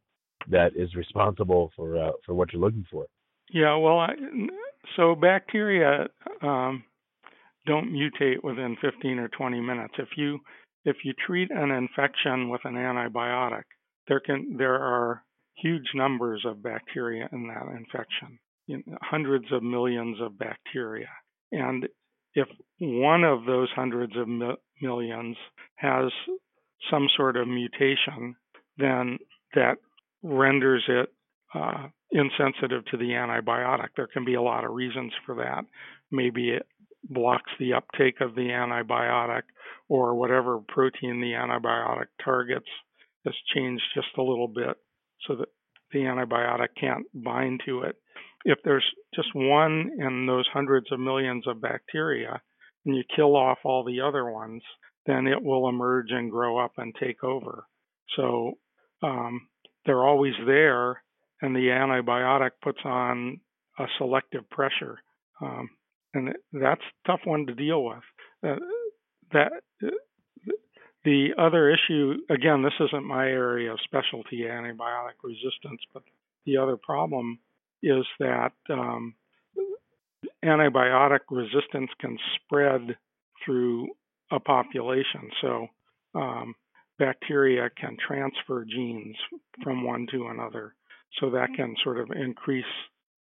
that 0.48 0.72
is 0.76 0.94
responsible 0.94 1.70
for 1.76 1.98
uh, 1.98 2.12
for 2.24 2.34
what 2.34 2.52
you're 2.52 2.62
looking 2.62 2.86
for? 2.90 3.06
Yeah, 3.52 3.76
well, 3.76 3.98
I, 3.98 4.10
so 4.96 5.14
bacteria 5.14 6.06
um, 6.42 6.84
don't 7.66 7.92
mutate 7.92 8.42
within 8.42 8.76
15 8.80 9.18
or 9.18 9.28
20 9.28 9.60
minutes. 9.60 9.94
If 9.98 10.08
you 10.16 10.38
if 10.84 10.96
you 11.04 11.12
treat 11.26 11.50
an 11.50 11.70
infection 11.70 12.48
with 12.48 12.62
an 12.64 12.74
antibiotic, 12.74 13.64
there 14.08 14.20
can 14.20 14.56
there 14.56 14.76
are 14.76 15.22
huge 15.56 15.88
numbers 15.94 16.44
of 16.46 16.62
bacteria 16.62 17.28
in 17.32 17.48
that 17.48 17.66
infection, 17.76 18.38
you 18.66 18.82
know, 18.86 18.96
hundreds 19.02 19.46
of 19.52 19.62
millions 19.62 20.18
of 20.20 20.38
bacteria, 20.38 21.08
and 21.52 21.86
if 22.34 22.48
one 22.78 23.24
of 23.24 23.44
those 23.44 23.68
hundreds 23.74 24.16
of 24.16 24.28
mi- 24.28 24.56
millions 24.80 25.36
has 25.76 26.10
some 26.90 27.08
sort 27.16 27.36
of 27.36 27.48
mutation, 27.48 28.36
then 28.78 29.18
that 29.54 29.76
renders 30.22 30.84
it 30.88 31.08
uh, 31.54 31.88
insensitive 32.10 32.84
to 32.86 32.96
the 32.96 33.10
antibiotic. 33.10 33.88
There 33.96 34.06
can 34.06 34.24
be 34.24 34.34
a 34.34 34.42
lot 34.42 34.64
of 34.64 34.72
reasons 34.72 35.12
for 35.24 35.36
that. 35.36 35.64
Maybe 36.10 36.50
it 36.50 36.66
blocks 37.04 37.50
the 37.58 37.74
uptake 37.74 38.20
of 38.20 38.34
the 38.34 38.48
antibiotic, 38.48 39.42
or 39.88 40.14
whatever 40.14 40.58
protein 40.68 41.20
the 41.20 41.32
antibiotic 41.32 42.06
targets 42.24 42.68
has 43.24 43.34
changed 43.54 43.82
just 43.94 44.08
a 44.18 44.22
little 44.22 44.48
bit 44.48 44.76
so 45.26 45.36
that 45.36 45.48
the 45.92 46.00
antibiotic 46.00 46.68
can't 46.78 47.04
bind 47.14 47.62
to 47.66 47.82
it. 47.82 47.96
If 48.44 48.58
there's 48.64 48.84
just 49.14 49.28
one 49.34 49.90
in 49.98 50.26
those 50.26 50.46
hundreds 50.52 50.90
of 50.92 51.00
millions 51.00 51.46
of 51.46 51.60
bacteria 51.60 52.40
and 52.86 52.96
you 52.96 53.02
kill 53.14 53.36
off 53.36 53.58
all 53.64 53.84
the 53.84 54.00
other 54.00 54.30
ones, 54.30 54.62
then 55.06 55.26
it 55.26 55.42
will 55.42 55.68
emerge 55.68 56.10
and 56.10 56.30
grow 56.30 56.58
up 56.58 56.72
and 56.78 56.94
take 56.98 57.22
over. 57.22 57.64
So 58.16 58.52
um, 59.02 59.48
they're 59.86 60.06
always 60.06 60.34
there, 60.46 61.02
and 61.42 61.54
the 61.54 61.68
antibiotic 61.68 62.50
puts 62.62 62.80
on 62.84 63.40
a 63.78 63.84
selective 63.98 64.48
pressure. 64.50 64.98
Um, 65.40 65.70
and 66.12 66.34
that's 66.52 66.82
a 66.82 67.08
tough 67.08 67.20
one 67.24 67.46
to 67.46 67.54
deal 67.54 67.84
with. 67.84 68.02
Uh, 68.42 68.56
that 69.32 69.52
the 71.04 71.28
other 71.38 71.70
issue, 71.70 72.14
again, 72.28 72.62
this 72.62 72.74
isn't 72.80 73.04
my 73.04 73.26
area 73.26 73.72
of 73.72 73.78
specialty, 73.84 74.42
antibiotic 74.42 75.16
resistance, 75.22 75.80
but 75.94 76.02
the 76.44 76.56
other 76.58 76.76
problem 76.76 77.38
is 77.82 78.04
that 78.18 78.52
um, 78.68 79.14
antibiotic 80.44 81.20
resistance 81.30 81.90
can 82.00 82.18
spread 82.36 82.96
through 83.44 83.88
a 84.30 84.40
population. 84.40 85.30
So 85.40 85.66
um, 86.14 86.54
bacteria 87.00 87.70
can 87.80 87.96
transfer 88.06 88.64
genes 88.64 89.16
from 89.64 89.82
one 89.84 90.06
to 90.12 90.28
another. 90.28 90.74
So 91.18 91.30
that 91.30 91.48
can 91.56 91.74
sort 91.82 91.98
of 91.98 92.10
increase 92.14 92.64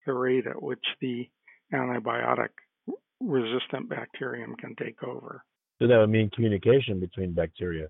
the 0.05 0.13
rate 0.13 0.45
at 0.47 0.61
which 0.61 0.83
the 0.99 1.29
antibiotic 1.73 2.49
resistant 3.21 3.87
bacterium 3.87 4.55
can 4.55 4.75
take 4.75 5.01
over. 5.03 5.43
So 5.79 5.87
that 5.87 5.97
would 5.97 6.09
mean 6.09 6.29
communication 6.31 6.99
between 6.99 7.33
bacteria. 7.33 7.87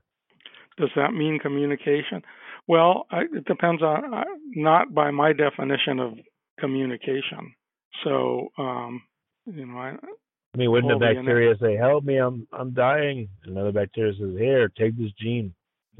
Does 0.77 0.89
that 0.95 1.13
mean 1.13 1.39
communication? 1.39 2.21
Well, 2.67 3.07
I, 3.09 3.21
it 3.21 3.45
depends 3.45 3.81
on 3.81 4.13
uh, 4.13 4.23
not 4.55 4.93
by 4.93 5.09
my 5.09 5.33
definition 5.33 5.99
of 5.99 6.13
communication. 6.59 7.55
So, 8.03 8.49
um, 8.59 9.01
you 9.45 9.65
know, 9.65 9.77
I, 9.77 9.89
I 10.53 10.57
mean, 10.57 10.69
wouldn't 10.69 10.91
a 10.91 10.99
bacteria 10.99 11.55
say, 11.59 11.75
"Help 11.75 12.03
me, 12.03 12.17
I'm 12.17 12.47
I'm 12.51 12.73
dying"? 12.73 13.29
Another 13.45 13.71
bacteria 13.71 14.13
says, 14.19 14.35
"Here, 14.37 14.69
take 14.69 14.97
this 14.97 15.11
gene." 15.19 15.53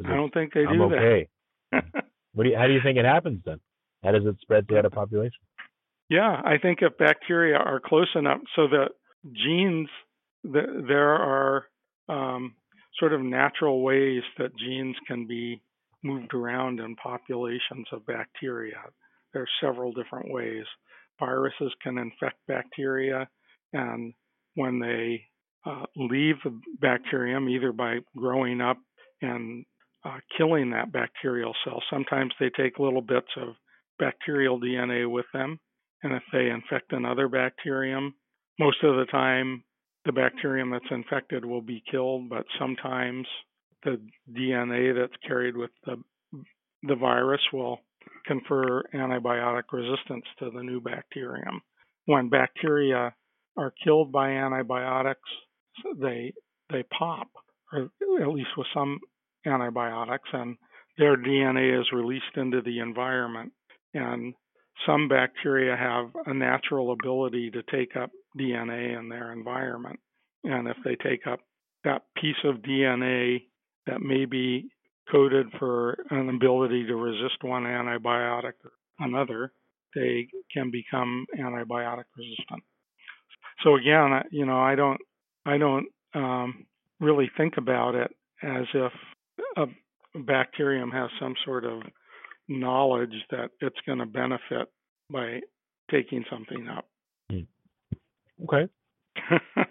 I 0.06 0.16
don't 0.16 0.34
think 0.34 0.54
they 0.54 0.64
do 0.64 0.70
I'm 0.70 0.82
okay. 0.82 1.28
that. 1.72 1.84
what 2.34 2.44
do 2.44 2.50
you, 2.50 2.58
how 2.58 2.68
do 2.68 2.74
you 2.74 2.82
think 2.84 2.98
it 2.98 3.06
happens 3.06 3.42
then? 3.46 3.60
How 4.04 4.12
does 4.12 4.26
it 4.26 4.36
spread 4.42 4.68
throughout 4.68 4.86
a 4.86 4.90
population? 4.90 5.40
Yeah, 6.10 6.42
I 6.44 6.58
think 6.62 6.80
if 6.82 6.98
bacteria 6.98 7.58
are 7.58 7.82
close 7.84 8.10
enough, 8.16 8.40
so 8.56 8.68
the 8.68 8.86
genes, 9.34 9.90
the, 10.44 10.84
there 10.88 11.14
are 11.14 11.66
um, 12.08 12.56
sort 13.00 13.14
of 13.14 13.22
natural 13.22 13.82
ways 13.82 14.22
that 14.38 14.58
genes 14.58 14.96
can 15.08 15.28
be 15.28 15.62
moved 16.04 16.34
around 16.34 16.80
in 16.80 16.96
populations 16.96 17.88
of 17.92 18.06
bacteria. 18.06 18.78
There 19.34 19.42
are 19.42 19.48
several 19.62 19.92
different 19.92 20.32
ways. 20.32 20.64
Viruses 21.20 21.74
can 21.84 21.98
infect 21.98 22.38
bacteria, 22.48 23.28
and 23.74 24.14
when 24.56 24.80
they 24.80 25.24
uh, 25.66 25.86
leave 25.96 26.36
the 26.44 26.58
bacterium, 26.80 27.50
either 27.50 27.72
by 27.72 27.98
growing 28.16 28.62
up 28.62 28.78
and 29.22 29.66
uh, 30.08 30.20
killing 30.38 30.72
that 30.72 30.92
bacterial 30.92 31.54
cell, 31.64 31.82
sometimes 31.90 32.32
they 32.40 32.50
take 32.50 32.80
little 32.80 33.02
bits 33.02 33.28
of 33.38 33.56
bacterial 34.00 34.60
DNA 34.60 35.10
with 35.10 35.26
them. 35.34 35.60
And 36.04 36.14
if 36.14 36.24
they 36.32 36.50
infect 36.50 36.94
another 36.94 37.28
bacterium, 37.28 38.14
most 38.60 38.78
of 38.84 38.96
the 38.96 39.06
time 39.12 39.64
the 40.06 40.12
bacterium 40.12 40.72
that's 40.72 40.86
infected 40.92 41.44
will 41.44 41.62
be 41.62 41.84
killed, 41.92 42.30
but 42.30 42.46
sometimes 42.60 43.28
the 43.84 44.00
DNA 44.32 44.96
that's 44.96 45.18
carried 45.28 45.58
with 45.58 45.72
the 45.86 46.02
the 46.84 46.96
virus 46.96 47.42
will 47.52 47.80
confer 48.26 48.84
antibiotic 48.94 49.64
resistance 49.72 50.26
to 50.40 50.52
the 50.52 50.62
new 50.62 50.80
bacterium. 50.80 51.62
When 52.06 52.30
bacteria 52.30 53.14
are 53.58 53.74
killed 53.84 54.12
by 54.12 54.30
antibiotics, 54.30 55.30
they 56.00 56.34
they 56.72 56.84
pop, 56.98 57.28
or 57.74 57.90
at 58.22 58.28
least 58.28 58.50
with 58.58 58.68
some 58.74 59.00
antibiotics, 59.48 60.30
and 60.34 60.58
their 60.98 61.16
DNA 61.16 61.80
is 61.80 61.88
released 61.92 62.36
into 62.36 62.62
the 62.62 62.80
environment. 62.80 63.52
And 63.94 64.34
some 64.86 65.08
bacteria 65.08 65.76
have 65.76 66.12
a 66.26 66.34
natural 66.34 66.92
ability 66.92 67.52
to 67.52 67.64
take 67.64 67.96
up 67.96 68.12
DNA 68.38 68.98
in 68.98 69.10
their 69.10 69.32
environment. 69.32 70.00
And 70.44 70.68
if 70.68 70.78
they 70.84 70.96
take 70.96 71.26
up 71.28 71.40
that 71.84 72.04
piece 72.22 72.36
of 72.44 72.58
DNA 72.58 73.44
that 73.86 74.02
may 74.02 74.26
be 74.26 74.70
coded 75.12 75.48
for 75.58 75.98
an 76.10 76.30
ability 76.30 76.86
to 76.86 76.96
resist 76.96 77.44
one 77.44 77.64
antibiotic 77.64 78.54
or 78.64 78.72
another, 79.00 79.52
they 79.96 80.28
can 80.54 80.70
become 80.70 81.26
antibiotic 81.40 82.04
resistant. 82.18 82.64
So 83.64 83.76
again, 83.76 84.22
you 84.32 84.46
know, 84.46 84.60
I 84.60 84.76
don't, 84.76 85.00
I 85.46 85.58
don't 85.58 85.88
um, 86.14 86.66
really 87.00 87.32
think 87.38 87.56
about 87.58 87.96
it 87.96 88.12
as 88.44 88.66
if 88.74 88.92
a 89.58 89.66
bacterium 90.20 90.92
has 90.92 91.10
some 91.20 91.36
sort 91.46 91.66
of 91.66 91.82
knowledge 92.48 93.14
that 93.32 93.50
it's 93.60 93.80
going 93.86 94.00
to 94.00 94.06
benefit 94.06 94.72
by 95.10 95.40
taking 95.92 96.24
something 96.30 96.68
up. 96.68 96.86
Hmm. 97.30 98.44
Okay. 98.44 98.72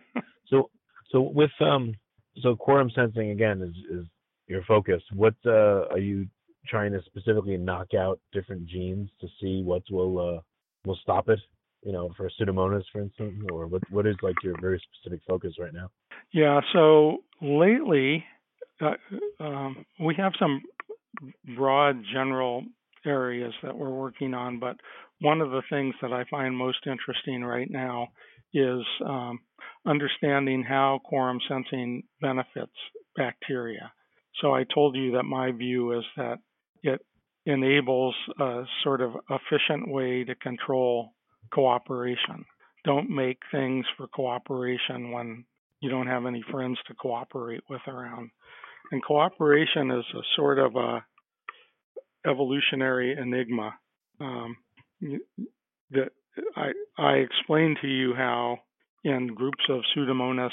so 0.48 0.70
so 1.10 1.20
with 1.20 1.50
um 1.60 1.94
so 2.42 2.56
quorum 2.56 2.90
sensing 2.94 3.30
again 3.30 3.62
is 3.62 3.98
is 3.98 4.06
your 4.48 4.62
focus. 4.64 5.02
What 5.14 5.34
uh, 5.44 5.86
are 5.90 5.98
you 5.98 6.26
trying 6.66 6.92
to 6.92 7.00
specifically 7.06 7.56
knock 7.56 7.94
out 7.94 8.20
different 8.32 8.66
genes 8.66 9.08
to 9.20 9.28
see 9.40 9.62
what 9.62 9.82
will 9.90 10.18
uh, 10.18 10.40
will 10.84 10.98
stop 11.02 11.28
it? 11.28 11.40
You 11.82 11.92
know, 11.92 12.12
for 12.16 12.28
Pseudomonas, 12.30 12.82
for 12.92 13.00
instance, 13.00 13.34
or 13.52 13.66
what 13.66 13.82
what 13.90 14.06
is 14.06 14.16
like 14.22 14.36
your 14.42 14.60
very 14.60 14.80
specific 14.92 15.20
focus 15.26 15.54
right 15.58 15.72
now? 15.72 15.90
Yeah. 16.32 16.60
So 16.72 17.18
lately, 17.40 18.24
uh, 18.80 19.44
um, 19.44 19.84
we 20.00 20.14
have 20.16 20.32
some 20.38 20.62
broad 21.56 22.02
general 22.12 22.64
areas 23.04 23.54
that 23.62 23.76
we're 23.76 23.90
working 23.90 24.34
on, 24.34 24.58
but 24.58 24.76
one 25.20 25.40
of 25.40 25.50
the 25.50 25.62
things 25.70 25.94
that 26.02 26.12
I 26.12 26.24
find 26.30 26.56
most 26.56 26.86
interesting 26.86 27.44
right 27.44 27.70
now 27.70 28.08
is 28.52 28.82
um, 29.04 29.40
understanding 29.86 30.62
how 30.62 31.00
quorum 31.04 31.38
sensing 31.48 32.02
benefits 32.20 32.72
bacteria. 33.16 33.92
So 34.40 34.54
I 34.54 34.64
told 34.64 34.96
you 34.96 35.12
that 35.12 35.22
my 35.22 35.52
view 35.52 35.98
is 35.98 36.04
that 36.16 36.38
it 36.82 37.00
enables 37.46 38.14
a 38.38 38.64
sort 38.82 39.00
of 39.00 39.12
efficient 39.30 39.90
way 39.90 40.24
to 40.24 40.34
control 40.34 41.12
cooperation. 41.52 42.44
Don't 42.84 43.08
make 43.08 43.38
things 43.50 43.86
for 43.96 44.06
cooperation 44.08 45.12
when 45.12 45.44
you 45.80 45.90
don't 45.90 46.06
have 46.06 46.26
any 46.26 46.42
friends 46.50 46.78
to 46.88 46.94
cooperate 46.94 47.62
with 47.68 47.82
around. 47.86 48.30
And 48.92 49.02
cooperation 49.02 49.90
is 49.90 50.04
a 50.14 50.22
sort 50.36 50.58
of 50.58 50.76
a 50.76 51.04
evolutionary 52.28 53.16
enigma. 53.18 53.74
Um, 54.20 54.56
that 55.90 56.10
I, 56.56 56.72
I 56.98 57.12
explained 57.14 57.78
to 57.82 57.88
you 57.88 58.14
how 58.14 58.58
in 59.04 59.28
groups 59.28 59.64
of 59.68 59.82
Pseudomonas 59.94 60.50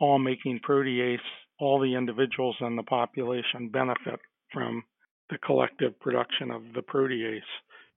all 0.00 0.18
making 0.18 0.60
protease, 0.68 1.18
all 1.58 1.80
the 1.80 1.94
individuals 1.94 2.56
in 2.60 2.76
the 2.76 2.82
population 2.82 3.68
benefit 3.68 4.20
from 4.52 4.82
the 5.30 5.38
collective 5.38 5.98
production 6.00 6.50
of 6.50 6.62
the 6.74 6.82
protease. 6.82 7.40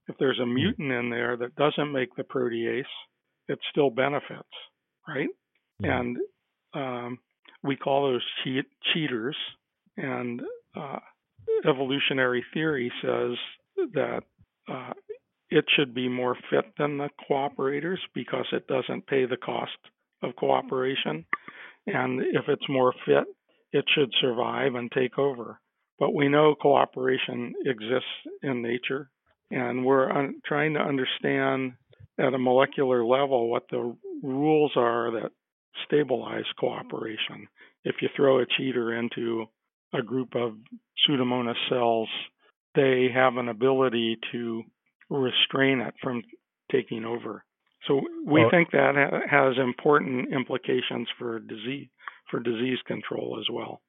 If 0.07 0.15
there's 0.19 0.39
a 0.39 0.45
hmm. 0.45 0.53
mutant 0.53 0.91
in 0.91 1.09
there 1.09 1.37
that 1.37 1.55
doesn't 1.55 1.91
make 1.91 2.15
the 2.15 2.23
protease, 2.23 2.83
it 3.47 3.59
still 3.71 3.89
benefits, 3.89 4.47
right? 5.07 5.29
Yeah. 5.79 5.99
And 5.99 6.17
um, 6.73 7.19
we 7.63 7.75
call 7.75 8.11
those 8.11 8.25
cheat, 8.43 8.65
cheaters. 8.93 9.35
And 9.97 10.41
uh, 10.75 10.99
evolutionary 11.67 12.45
theory 12.53 12.91
says 13.01 13.37
that 13.93 14.21
uh, 14.71 14.93
it 15.49 15.65
should 15.75 15.93
be 15.93 16.09
more 16.09 16.35
fit 16.49 16.65
than 16.77 16.97
the 16.97 17.09
cooperators 17.29 17.97
because 18.13 18.45
it 18.51 18.67
doesn't 18.67 19.07
pay 19.07 19.25
the 19.25 19.37
cost 19.37 19.77
of 20.21 20.35
cooperation. 20.35 21.25
And 21.85 22.21
if 22.21 22.47
it's 22.47 22.69
more 22.69 22.93
fit, 23.05 23.25
it 23.71 23.85
should 23.95 24.11
survive 24.19 24.75
and 24.75 24.91
take 24.91 25.17
over. 25.17 25.59
But 25.99 26.13
we 26.13 26.27
know 26.27 26.55
cooperation 26.55 27.53
exists 27.65 28.05
in 28.43 28.61
nature, 28.61 29.09
and 29.49 29.85
we're 29.85 30.11
un- 30.11 30.41
trying 30.45 30.73
to 30.73 30.79
understand 30.79 31.73
at 32.19 32.33
a 32.33 32.37
molecular 32.39 33.03
level 33.05 33.49
what 33.49 33.63
the 33.69 33.95
rules 34.21 34.73
are 34.75 35.11
that 35.11 35.31
stabilize 35.85 36.45
cooperation. 36.59 37.47
If 37.83 37.95
you 38.01 38.09
throw 38.15 38.39
a 38.39 38.45
cheater 38.57 38.93
into 38.93 39.45
a 39.93 40.01
group 40.01 40.35
of 40.35 40.53
Pseudomonas 41.07 41.55
cells, 41.69 42.09
they 42.75 43.07
have 43.13 43.37
an 43.37 43.49
ability 43.49 44.17
to 44.31 44.63
restrain 45.09 45.79
it 45.79 45.93
from 46.01 46.23
taking 46.71 47.05
over. 47.05 47.43
So 47.87 48.01
we 48.25 48.41
well, 48.41 48.49
think 48.51 48.71
that 48.71 48.95
has 49.29 49.53
important 49.57 50.33
implications 50.33 51.07
for 51.17 51.39
disease 51.39 51.87
for 52.29 52.41
disease 52.41 52.79
control 52.85 53.37
as 53.39 53.45
well. 53.51 53.81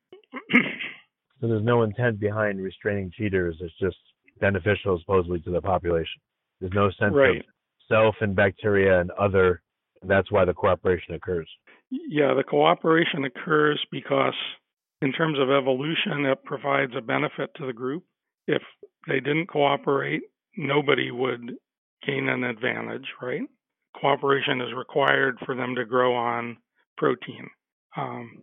so 0.52 1.48
there's 1.48 1.64
no 1.64 1.82
intent 1.82 2.20
behind 2.20 2.62
restraining 2.62 3.11
cheaters. 3.16 3.56
It's 3.61 3.74
just 3.80 3.96
beneficial 4.40 4.98
supposedly 5.00 5.40
to 5.40 5.50
the 5.50 5.61
population. 5.61 6.20
There's 6.61 6.72
no 6.72 6.90
sense 7.00 7.14
right. 7.14 7.38
of 7.38 7.42
self 7.88 8.14
and 8.20 8.37
bacteria 8.37 9.00
and 9.00 9.11
other. 9.12 9.62
That's 10.02 10.30
why 10.30 10.44
the 10.44 10.54
cooperation 10.54 11.14
occurs. 11.14 11.48
Yeah, 11.90 12.34
the 12.34 12.44
cooperation 12.44 13.24
occurs 13.24 13.84
because 13.90 14.34
in 15.02 15.12
terms 15.12 15.38
of 15.38 15.50
evolution, 15.50 16.24
it 16.24 16.44
provides 16.44 16.92
a 16.96 17.00
benefit 17.00 17.50
to 17.56 17.66
the 17.66 17.72
group. 17.72 18.04
If 18.46 18.62
they 19.06 19.20
didn't 19.20 19.46
cooperate, 19.46 20.22
nobody 20.56 21.11
would 21.11 21.52
gain 22.06 22.28
an 22.28 22.44
advantage, 22.44 23.06
right? 23.20 23.42
Cooperation 24.00 24.61
is 24.61 24.74
required 24.76 25.38
for 25.44 25.54
them 25.54 25.74
to 25.74 25.84
grow 25.84 26.14
on 26.14 26.56
protein. 26.96 27.48
Um, 27.96 28.42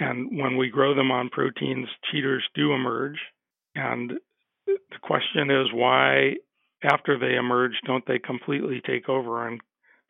And 0.00 0.38
when 0.38 0.56
we 0.56 0.70
grow 0.70 0.94
them 0.94 1.10
on 1.10 1.28
proteins, 1.28 1.88
cheaters 2.10 2.46
do 2.54 2.72
emerge. 2.72 3.18
And 3.74 4.12
the 4.66 4.98
question 5.02 5.50
is 5.50 5.72
why, 5.72 6.36
after 6.84 7.18
they 7.18 7.34
emerge, 7.34 7.72
don't 7.84 8.06
they 8.06 8.18
completely 8.18 8.80
take 8.86 9.08
over 9.08 9.48
and 9.48 9.60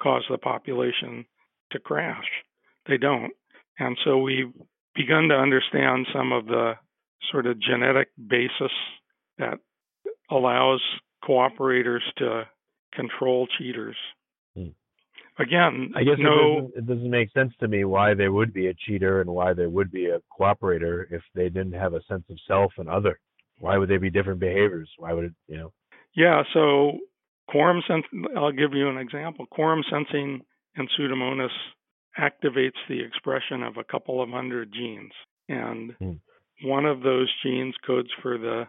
cause 0.01 0.25
the 0.29 0.39
population 0.39 1.25
to 1.73 1.79
crash? 1.79 2.29
They 2.87 2.99
don't. 2.99 3.33
And 3.79 3.97
so 4.05 4.19
we've 4.19 4.53
begun 4.99 5.29
to 5.29 5.35
understand 5.35 6.07
some 6.13 6.33
of 6.33 6.47
the 6.47 6.73
sort 7.31 7.47
of 7.47 7.61
genetic 7.61 8.09
basis 8.29 8.73
that 9.39 9.59
allows 10.31 10.83
cooperators 11.25 12.01
to 12.17 12.45
control 12.93 13.47
cheaters. 13.59 13.97
Hmm. 14.57 14.69
Again, 15.39 15.93
I 15.95 16.03
guess 16.03 16.17
no, 16.19 16.33
it, 16.33 16.61
doesn't, 16.61 16.77
it 16.77 16.87
doesn't 16.87 17.11
make 17.11 17.33
sense 17.33 17.53
to 17.61 17.69
me 17.69 17.85
why 17.85 18.15
there 18.15 18.33
would 18.33 18.53
be 18.53 18.67
a 18.67 18.75
cheater 18.75 19.21
and 19.21 19.31
why 19.31 19.53
there 19.53 19.71
would 19.71 19.93
be 19.93 20.07
a 20.07 20.21
cooperator 20.39 21.05
if 21.13 21.23
they 21.35 21.49
didn't 21.49 21.75
have 21.75 21.95
a 21.95 22.03
sense 22.09 22.25
of 22.29 22.37
self 22.49 22.73
and 22.77 22.89
other. 22.89 23.21
Why 23.61 23.79
would 23.79 23.89
they 23.89 23.99
be 23.99 24.11
different 24.11 24.41
behaviors? 24.41 24.91
Why 24.99 25.13
would 25.13 25.27
it, 25.27 25.33
you 25.47 25.59
know? 25.59 25.73
Yeah, 26.15 26.43
so 26.53 26.99
quorum 27.49 27.83
sense. 27.87 28.05
I'll 28.37 28.53
give 28.53 28.73
you 28.73 28.89
an 28.89 28.99
example. 28.99 29.47
Quorum 29.47 29.85
sensing 29.89 30.41
in 30.77 30.89
Pseudomonas 30.99 31.49
activates 32.19 32.79
the 32.89 33.01
expression 33.01 33.63
of 33.63 33.77
a 33.77 33.85
couple 33.85 34.23
of 34.23 34.31
hundred 34.31 34.73
genes, 34.73 35.13
and 35.49 35.93
hmm. 35.99 36.13
one 36.65 36.85
of 36.85 37.03
those 37.03 37.33
genes 37.43 37.75
codes 37.87 38.11
for 38.23 38.39
the 38.39 38.65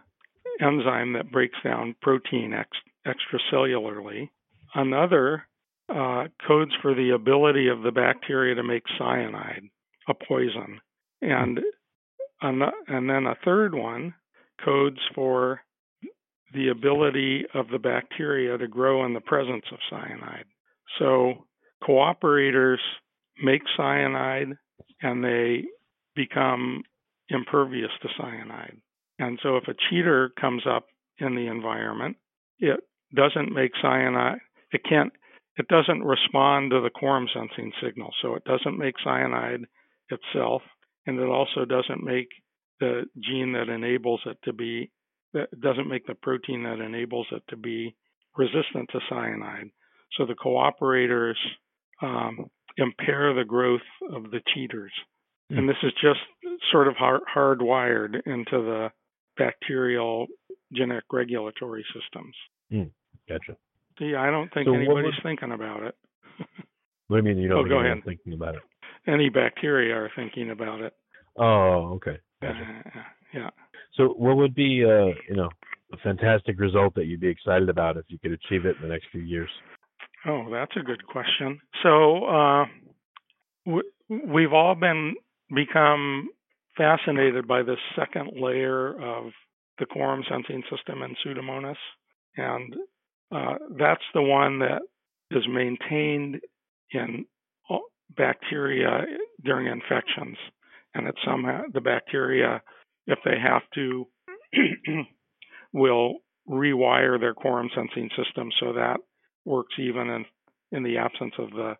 enzyme 0.60 1.14
that 1.14 1.32
breaks 1.32 1.58
down 1.64 1.94
protein 2.02 2.52
ex- 2.52 2.70
extracellularly. 3.06 4.28
Another 4.74 5.46
uh, 5.88 6.24
codes 6.46 6.72
for 6.80 6.94
the 6.94 7.10
ability 7.10 7.68
of 7.68 7.82
the 7.82 7.90
bacteria 7.90 8.54
to 8.54 8.62
make 8.62 8.84
cyanide, 8.98 9.62
a 10.08 10.14
poison, 10.14 10.80
and 11.20 11.60
and 12.42 13.10
then 13.10 13.26
a 13.26 13.36
third 13.44 13.74
one 13.74 14.14
codes 14.64 15.00
for 15.14 15.60
the 16.54 16.68
ability 16.68 17.44
of 17.54 17.68
the 17.68 17.78
bacteria 17.78 18.56
to 18.56 18.66
grow 18.66 19.04
in 19.04 19.14
the 19.14 19.20
presence 19.20 19.64
of 19.72 19.78
cyanide. 19.90 20.46
So 20.98 21.44
cooperators 21.82 22.78
make 23.42 23.62
cyanide 23.76 24.52
and 25.02 25.24
they 25.24 25.64
become 26.14 26.82
impervious 27.28 27.90
to 28.02 28.08
cyanide. 28.18 28.76
And 29.18 29.38
so 29.42 29.56
if 29.56 29.64
a 29.68 29.74
cheater 29.88 30.30
comes 30.40 30.62
up 30.66 30.86
in 31.18 31.34
the 31.34 31.46
environment, 31.46 32.16
it 32.58 32.80
doesn't 33.14 33.52
make 33.52 33.72
cyanide, 33.80 34.38
it 34.72 34.82
can't, 34.88 35.12
it 35.56 35.68
doesn't 35.68 36.04
respond 36.04 36.70
to 36.70 36.80
the 36.80 36.90
quorum 36.90 37.28
sensing 37.32 37.72
signal. 37.82 38.12
So 38.22 38.34
it 38.34 38.44
doesn't 38.44 38.78
make 38.78 38.94
cyanide 39.04 39.64
itself, 40.08 40.62
and 41.06 41.18
it 41.18 41.28
also 41.28 41.64
doesn't 41.64 42.02
make 42.02 42.28
the 42.80 43.04
gene 43.22 43.52
that 43.52 43.68
enables 43.68 44.20
it 44.26 44.38
to 44.44 44.52
be, 44.52 44.90
that 45.34 45.48
doesn't 45.60 45.88
make 45.88 46.06
the 46.06 46.14
protein 46.14 46.62
that 46.64 46.80
enables 46.80 47.26
it 47.30 47.42
to 47.50 47.56
be 47.56 47.94
resistant 48.36 48.88
to 48.92 49.00
cyanide. 49.08 49.70
So 50.16 50.24
the 50.24 50.34
cooperators 50.34 51.34
um, 52.02 52.50
impair 52.80 53.34
the 53.34 53.44
growth 53.44 53.80
of 54.12 54.30
the 54.30 54.40
cheaters. 54.54 54.92
Mm. 55.52 55.58
And 55.58 55.68
this 55.68 55.76
is 55.82 55.92
just 56.00 56.20
sort 56.70 56.88
of 56.88 56.96
hard, 56.96 57.22
hardwired 57.34 58.14
into 58.26 58.52
the 58.52 58.88
bacterial 59.36 60.26
genetic 60.72 61.04
regulatory 61.12 61.84
systems. 61.94 62.34
Mm. 62.72 62.90
Gotcha. 63.28 63.56
Yeah, 63.98 64.22
I 64.22 64.30
don't 64.30 64.52
think 64.52 64.66
so 64.66 64.74
anybody's 64.74 65.04
would, 65.04 65.22
thinking 65.22 65.52
about 65.52 65.82
it. 65.82 65.94
what 67.08 67.16
do 67.20 67.28
you 67.28 67.34
mean 67.34 67.42
you 67.42 67.48
don't 67.48 67.66
oh, 67.66 67.68
go 67.68 67.80
ahead. 67.80 67.98
thinking 68.04 68.32
about 68.32 68.54
it? 68.54 68.62
Any 69.06 69.28
bacteria 69.28 69.94
are 69.94 70.10
thinking 70.16 70.50
about 70.50 70.80
it. 70.80 70.94
Oh, 71.36 71.94
okay. 71.96 72.18
Gotcha. 72.40 72.82
Uh, 72.86 73.00
yeah. 73.34 73.50
So, 73.96 74.08
what 74.16 74.36
would 74.36 74.54
be, 74.54 74.84
uh, 74.84 75.12
you 75.28 75.36
know, 75.36 75.48
a 75.92 75.96
fantastic 75.98 76.58
result 76.58 76.94
that 76.94 77.06
you'd 77.06 77.20
be 77.20 77.28
excited 77.28 77.68
about 77.68 77.96
if 77.96 78.04
you 78.08 78.18
could 78.18 78.32
achieve 78.32 78.64
it 78.64 78.76
in 78.76 78.82
the 78.82 78.88
next 78.88 79.06
few 79.12 79.22
years? 79.22 79.50
Oh, 80.26 80.50
that's 80.50 80.76
a 80.76 80.84
good 80.84 81.06
question. 81.06 81.60
So 81.82 82.24
uh, 82.24 82.64
we've 84.08 84.52
all 84.52 84.74
been 84.74 85.14
become 85.54 86.28
fascinated 86.76 87.48
by 87.48 87.62
this 87.62 87.78
second 87.96 88.32
layer 88.40 88.88
of 88.90 89.32
the 89.78 89.86
quorum 89.86 90.22
sensing 90.28 90.62
system 90.70 91.02
in 91.02 91.16
Pseudomonas, 91.24 91.76
and 92.36 92.74
uh, 93.32 93.54
that's 93.78 94.02
the 94.14 94.22
one 94.22 94.58
that 94.58 94.82
is 95.30 95.44
maintained 95.48 96.40
in 96.92 97.24
bacteria 98.16 99.04
during 99.44 99.66
infections, 99.66 100.36
and 100.94 101.06
it's 101.06 101.18
somehow 101.24 101.62
the 101.72 101.80
bacteria, 101.80 102.62
if 103.06 103.18
they 103.24 103.36
have 103.40 103.62
to, 103.74 104.06
will 105.72 106.14
rewire 106.48 107.20
their 107.20 107.34
quorum 107.34 107.70
sensing 107.74 108.10
system 108.16 108.50
so 108.58 108.72
that 108.72 108.96
works 109.44 109.74
even 109.78 110.08
in, 110.08 110.24
in 110.72 110.82
the 110.82 110.98
absence 110.98 111.34
of 111.38 111.50
the 111.50 111.74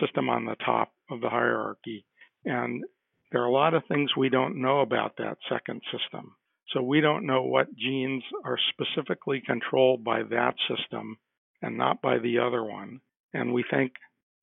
system 0.00 0.28
on 0.28 0.44
the 0.44 0.56
top 0.64 0.92
of 1.10 1.20
the 1.20 1.28
hierarchy. 1.28 2.04
And 2.44 2.82
there 3.30 3.42
are 3.42 3.46
a 3.46 3.52
lot 3.52 3.74
of 3.74 3.82
things 3.86 4.10
we 4.16 4.28
don't 4.28 4.60
know 4.60 4.80
about 4.80 5.16
that 5.18 5.38
second 5.48 5.82
system. 5.90 6.36
So 6.68 6.82
we 6.82 7.00
don't 7.00 7.26
know 7.26 7.42
what 7.42 7.74
genes 7.76 8.22
are 8.44 8.58
specifically 8.70 9.42
controlled 9.44 10.04
by 10.04 10.22
that 10.22 10.54
system 10.68 11.18
and 11.60 11.76
not 11.76 12.00
by 12.00 12.18
the 12.18 12.38
other 12.38 12.64
one. 12.64 13.00
And 13.34 13.52
we 13.52 13.64
think 13.70 13.92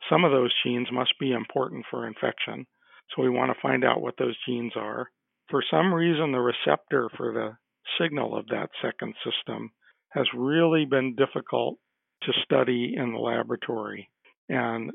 some 0.09 0.23
of 0.23 0.31
those 0.31 0.53
genes 0.63 0.87
must 0.91 1.13
be 1.19 1.31
important 1.31 1.85
for 1.89 2.07
infection. 2.07 2.65
So 3.15 3.23
we 3.23 3.29
want 3.29 3.51
to 3.51 3.61
find 3.61 3.83
out 3.83 4.01
what 4.01 4.15
those 4.17 4.37
genes 4.47 4.73
are. 4.75 5.07
For 5.49 5.63
some 5.69 5.93
reason, 5.93 6.31
the 6.31 6.39
receptor 6.39 7.09
for 7.17 7.33
the 7.33 7.57
signal 7.99 8.37
of 8.37 8.47
that 8.47 8.69
second 8.81 9.15
system 9.23 9.71
has 10.09 10.27
really 10.35 10.85
been 10.85 11.15
difficult 11.15 11.79
to 12.23 12.33
study 12.43 12.95
in 12.95 13.13
the 13.13 13.19
laboratory. 13.19 14.09
And 14.47 14.91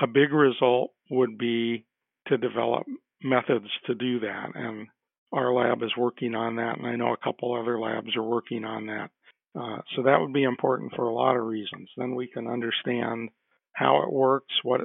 a 0.00 0.06
big 0.06 0.32
result 0.32 0.92
would 1.10 1.38
be 1.38 1.84
to 2.28 2.38
develop 2.38 2.86
methods 3.22 3.68
to 3.86 3.94
do 3.94 4.20
that. 4.20 4.50
And 4.54 4.88
our 5.32 5.52
lab 5.52 5.82
is 5.82 5.96
working 5.96 6.34
on 6.34 6.56
that, 6.56 6.78
and 6.78 6.86
I 6.86 6.96
know 6.96 7.12
a 7.12 7.24
couple 7.24 7.54
other 7.54 7.78
labs 7.78 8.16
are 8.16 8.22
working 8.22 8.64
on 8.64 8.86
that. 8.86 9.10
Uh, 9.58 9.78
so 9.94 10.02
that 10.02 10.20
would 10.20 10.32
be 10.32 10.44
important 10.44 10.92
for 10.94 11.04
a 11.04 11.14
lot 11.14 11.36
of 11.36 11.44
reasons. 11.44 11.88
Then 11.96 12.14
we 12.14 12.28
can 12.28 12.46
understand 12.46 13.30
how 13.72 14.02
it 14.02 14.12
works. 14.12 14.52
What 14.62 14.82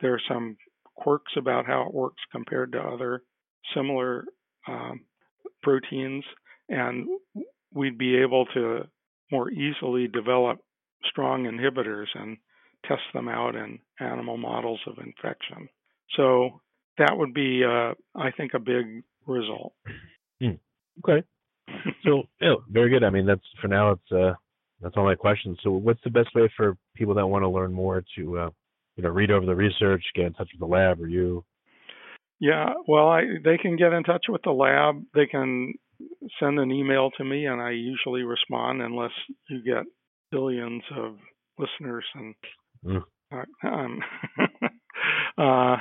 there 0.00 0.14
are 0.14 0.20
some 0.28 0.56
quirks 0.96 1.32
about 1.36 1.66
how 1.66 1.86
it 1.86 1.94
works 1.94 2.20
compared 2.32 2.72
to 2.72 2.80
other 2.80 3.22
similar 3.74 4.24
um, 4.68 5.00
proteins, 5.62 6.24
and 6.68 7.06
we'd 7.72 7.98
be 7.98 8.16
able 8.16 8.46
to 8.46 8.80
more 9.30 9.50
easily 9.50 10.08
develop 10.08 10.58
strong 11.04 11.44
inhibitors 11.44 12.06
and 12.14 12.38
test 12.86 13.02
them 13.14 13.28
out 13.28 13.54
in 13.54 13.78
animal 14.00 14.36
models 14.36 14.80
of 14.86 14.98
infection. 14.98 15.68
So 16.16 16.60
that 16.98 17.16
would 17.16 17.34
be, 17.34 17.62
uh, 17.64 17.94
I 18.14 18.30
think, 18.36 18.52
a 18.54 18.58
big 18.58 19.02
result. 19.26 19.74
Hmm. 20.40 20.56
Okay. 21.04 21.26
so 22.04 22.22
yeah, 22.40 22.54
very 22.70 22.90
good. 22.90 23.04
I 23.04 23.10
mean, 23.10 23.26
that's 23.26 23.40
for 23.60 23.68
now. 23.68 23.92
It's 23.92 24.12
uh, 24.12 24.34
that's 24.80 24.94
all 24.96 25.04
my 25.04 25.14
questions. 25.14 25.58
So, 25.62 25.70
what's 25.70 26.02
the 26.04 26.10
best 26.10 26.34
way 26.34 26.50
for 26.56 26.76
people 26.94 27.14
that 27.14 27.26
want 27.26 27.42
to 27.42 27.48
learn 27.48 27.72
more 27.72 28.04
to, 28.16 28.38
uh, 28.38 28.50
you 28.96 29.02
know, 29.02 29.08
read 29.08 29.30
over 29.30 29.46
the 29.46 29.54
research, 29.54 30.02
get 30.14 30.26
in 30.26 30.32
touch 30.34 30.48
with 30.52 30.60
the 30.60 30.66
lab 30.66 31.00
or 31.00 31.08
you? 31.08 31.44
Yeah, 32.38 32.74
well, 32.86 33.08
I, 33.08 33.22
they 33.42 33.56
can 33.56 33.76
get 33.76 33.94
in 33.94 34.02
touch 34.02 34.26
with 34.28 34.42
the 34.42 34.50
lab. 34.50 35.02
They 35.14 35.26
can 35.26 35.72
send 36.38 36.58
an 36.58 36.70
email 36.70 37.10
to 37.16 37.24
me, 37.24 37.46
and 37.46 37.60
I 37.60 37.70
usually 37.70 38.22
respond 38.22 38.82
unless 38.82 39.12
you 39.48 39.62
get 39.62 39.84
billions 40.36 40.82
of 40.94 41.16
listeners 41.58 42.04
and 42.14 42.34
mm. 42.84 43.02
um, 43.64 44.00
uh, 45.38 45.76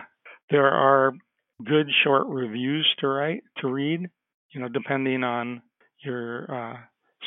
there 0.49 0.67
are 0.67 1.11
good 1.65 1.87
short 2.03 2.27
reviews 2.27 2.87
to 2.99 3.07
write 3.07 3.43
to 3.57 3.67
read 3.67 4.07
you 4.53 4.61
know 4.61 4.69
depending 4.69 5.25
on 5.25 5.61
your 6.05 6.49
uh, 6.49 6.77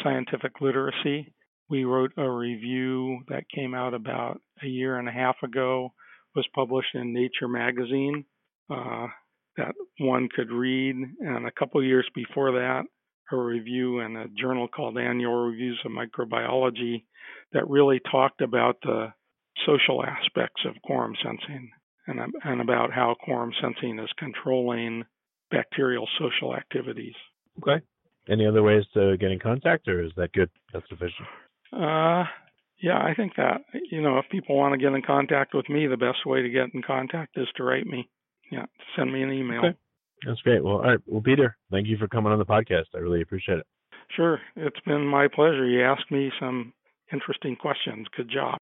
scientific 0.03 0.53
literacy 0.63 1.35
we 1.69 1.85
wrote 1.85 2.13
a 2.17 2.31
review 2.31 3.19
that 3.29 3.45
came 3.55 3.75
out 3.75 3.93
about 3.93 4.41
a 4.63 4.67
year 4.67 4.99
and 4.99 5.07
a 5.07 5.13
half 5.13 5.37
ago 5.43 5.93
was 6.35 6.47
published 6.55 6.95
in 6.95 7.13
nature 7.13 7.49
magazine 7.49 8.25
uh, 8.71 9.07
that 9.59 9.75
one 9.99 10.31
could 10.35 10.51
read 10.51 10.97
and 11.21 11.47
a 11.47 11.53
couple 11.59 11.85
years 11.85 12.09
before 12.15 12.53
that 12.53 12.85
a 13.33 13.37
review 13.37 14.01
in 14.01 14.17
a 14.17 14.29
journal 14.29 14.69
called 14.69 14.99
Annual 14.99 15.35
Reviews 15.35 15.81
of 15.85 15.93
Microbiology 15.93 17.05
that 17.53 17.69
really 17.69 18.01
talked 18.11 18.41
about 18.41 18.77
the 18.83 19.13
social 19.67 20.05
aspects 20.05 20.63
of 20.67 20.81
quorum 20.83 21.15
sensing 21.23 21.71
and, 22.07 22.21
and 22.45 22.61
about 22.61 22.93
how 22.93 23.15
quorum 23.23 23.53
sensing 23.61 23.99
is 23.99 24.11
controlling 24.19 25.05
bacterial 25.51 26.09
social 26.19 26.55
activities. 26.55 27.15
Okay. 27.63 27.85
Any 28.29 28.47
other 28.47 28.63
ways 28.63 28.85
to 28.95 29.17
get 29.17 29.31
in 29.31 29.39
contact, 29.39 29.89
or 29.89 30.05
is 30.05 30.13
that 30.17 30.33
good? 30.33 30.51
That's 30.73 30.89
sufficient. 30.89 31.27
Uh, 31.73 32.25
yeah, 32.81 32.99
I 32.99 33.15
think 33.17 33.33
that 33.37 33.63
you 33.91 34.03
know, 34.03 34.19
if 34.19 34.27
people 34.31 34.57
want 34.57 34.75
to 34.75 34.79
get 34.79 34.95
in 34.95 35.03
contact 35.03 35.55
with 35.55 35.69
me, 35.71 35.87
the 35.87 35.97
best 35.97 36.27
way 36.27 36.43
to 36.43 36.51
get 36.51 36.75
in 36.75 36.83
contact 36.83 37.39
is 37.39 37.49
to 37.57 37.65
write 37.65 37.87
me. 37.87 38.09
Yeah, 38.53 38.67
send 38.97 39.13
me 39.13 39.23
an 39.23 39.33
email. 39.33 39.59
Okay. 39.61 39.79
That's 40.27 40.41
great. 40.43 40.63
Well, 40.63 40.75
all 40.75 40.83
right. 40.83 41.01
Well, 41.07 41.23
Peter, 41.23 41.57
thank 41.71 41.87
you 41.87 41.97
for 41.97 42.09
coming 42.09 42.33
on 42.33 42.39
the 42.39 42.47
podcast. 42.47 42.87
I 42.95 42.99
really 42.99 43.23
appreciate 43.23 43.59
it. 43.59 43.67
Sure. 44.15 44.41
It's 44.57 44.81
been 44.81 45.07
my 45.07 45.29
pleasure. 45.29 45.67
You 45.67 45.85
asked 45.85 46.11
me 46.11 46.31
some 46.41 46.73
interesting 47.13 47.57
questions. 47.57 48.07
Good 48.17 48.29
job. 48.29 48.59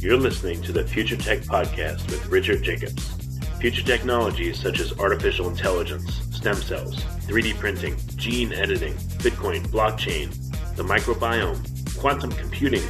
You're 0.00 0.16
listening 0.16 0.62
to 0.62 0.72
the 0.72 0.84
Future 0.86 1.16
Tech 1.16 1.40
Podcast 1.40 2.08
with 2.10 2.26
Richard 2.28 2.62
Jacobs. 2.62 3.14
Future 3.58 3.82
technologies 3.82 4.58
such 4.58 4.78
as 4.78 4.96
artificial 4.98 5.48
intelligence, 5.48 6.22
stem 6.30 6.54
cells, 6.54 7.02
3D 7.26 7.58
printing, 7.58 7.96
gene 8.14 8.52
editing, 8.52 8.94
Bitcoin, 9.18 9.66
blockchain, 9.66 10.30
the 10.76 10.84
microbiome, 10.84 11.98
quantum 11.98 12.30
computing, 12.30 12.82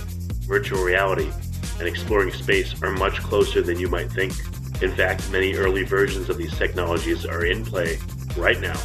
virtual 0.47 0.85
reality, 0.85 1.31
and 1.79 1.89
exploring 1.89 2.33
space 2.33 2.81
are 2.83 2.91
much 2.91 3.19
closer 3.19 3.63
than 3.63 3.79
you 3.79 3.89
might 3.89 4.11
think. 4.11 4.33
In 4.83 4.93
fact, 4.93 5.31
many 5.31 5.55
early 5.55 5.83
versions 5.83 6.29
of 6.29 6.39
these 6.39 6.57
technologies 6.57 7.27
are 7.27 7.45
in 7.45 7.65
play 7.65 7.99
right 8.37 8.61
now, 8.61 8.81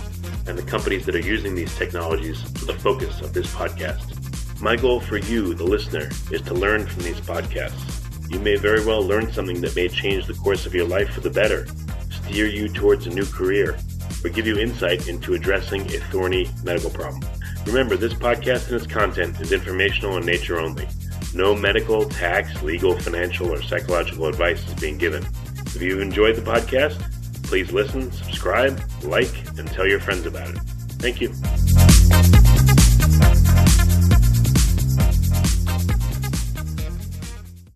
and 0.47 0.57
the 0.57 0.63
companies 0.63 1.05
that 1.05 1.15
are 1.15 1.19
using 1.19 1.55
these 1.55 1.75
technologies 1.77 2.43
are 2.63 2.65
the 2.65 2.79
focus 2.79 3.21
of 3.21 3.33
this 3.33 3.47
podcast. 3.53 4.19
My 4.61 4.75
goal 4.75 4.99
for 4.99 5.17
you, 5.17 5.53
the 5.53 5.63
listener, 5.63 6.09
is 6.31 6.41
to 6.43 6.53
learn 6.53 6.87
from 6.87 7.03
these 7.03 7.19
podcasts. 7.19 7.99
You 8.31 8.39
may 8.39 8.55
very 8.55 8.83
well 8.85 9.01
learn 9.01 9.31
something 9.31 9.61
that 9.61 9.75
may 9.75 9.87
change 9.87 10.25
the 10.25 10.33
course 10.33 10.65
of 10.65 10.73
your 10.73 10.87
life 10.87 11.09
for 11.13 11.19
the 11.19 11.29
better, 11.29 11.67
steer 12.09 12.47
you 12.47 12.69
towards 12.69 13.05
a 13.05 13.09
new 13.09 13.25
career, 13.25 13.77
or 14.23 14.29
give 14.29 14.47
you 14.47 14.57
insight 14.57 15.07
into 15.07 15.33
addressing 15.33 15.81
a 15.93 15.99
thorny 16.09 16.49
medical 16.63 16.89
problem. 16.89 17.21
Remember, 17.65 17.95
this 17.95 18.13
podcast 18.13 18.67
and 18.67 18.77
its 18.77 18.87
content 18.87 19.39
is 19.39 19.51
informational 19.51 20.17
in 20.17 20.25
nature 20.25 20.59
only. 20.59 20.87
No 21.33 21.55
medical, 21.55 22.07
tax, 22.07 22.61
legal, 22.61 22.97
financial, 22.99 23.51
or 23.51 23.61
psychological 23.61 24.27
advice 24.27 24.65
is 24.67 24.73
being 24.75 24.97
given. 24.97 25.25
If 25.65 25.81
you've 25.81 26.01
enjoyed 26.01 26.35
the 26.35 26.41
podcast, 26.41 27.01
please 27.43 27.71
listen, 27.71 28.11
subscribe, 28.11 28.79
like, 29.03 29.33
and 29.57 29.67
tell 29.67 29.87
your 29.87 29.99
friends 29.99 30.25
about 30.25 30.49
it. 30.49 30.57
Thank 30.99 31.21
you. 31.21 31.33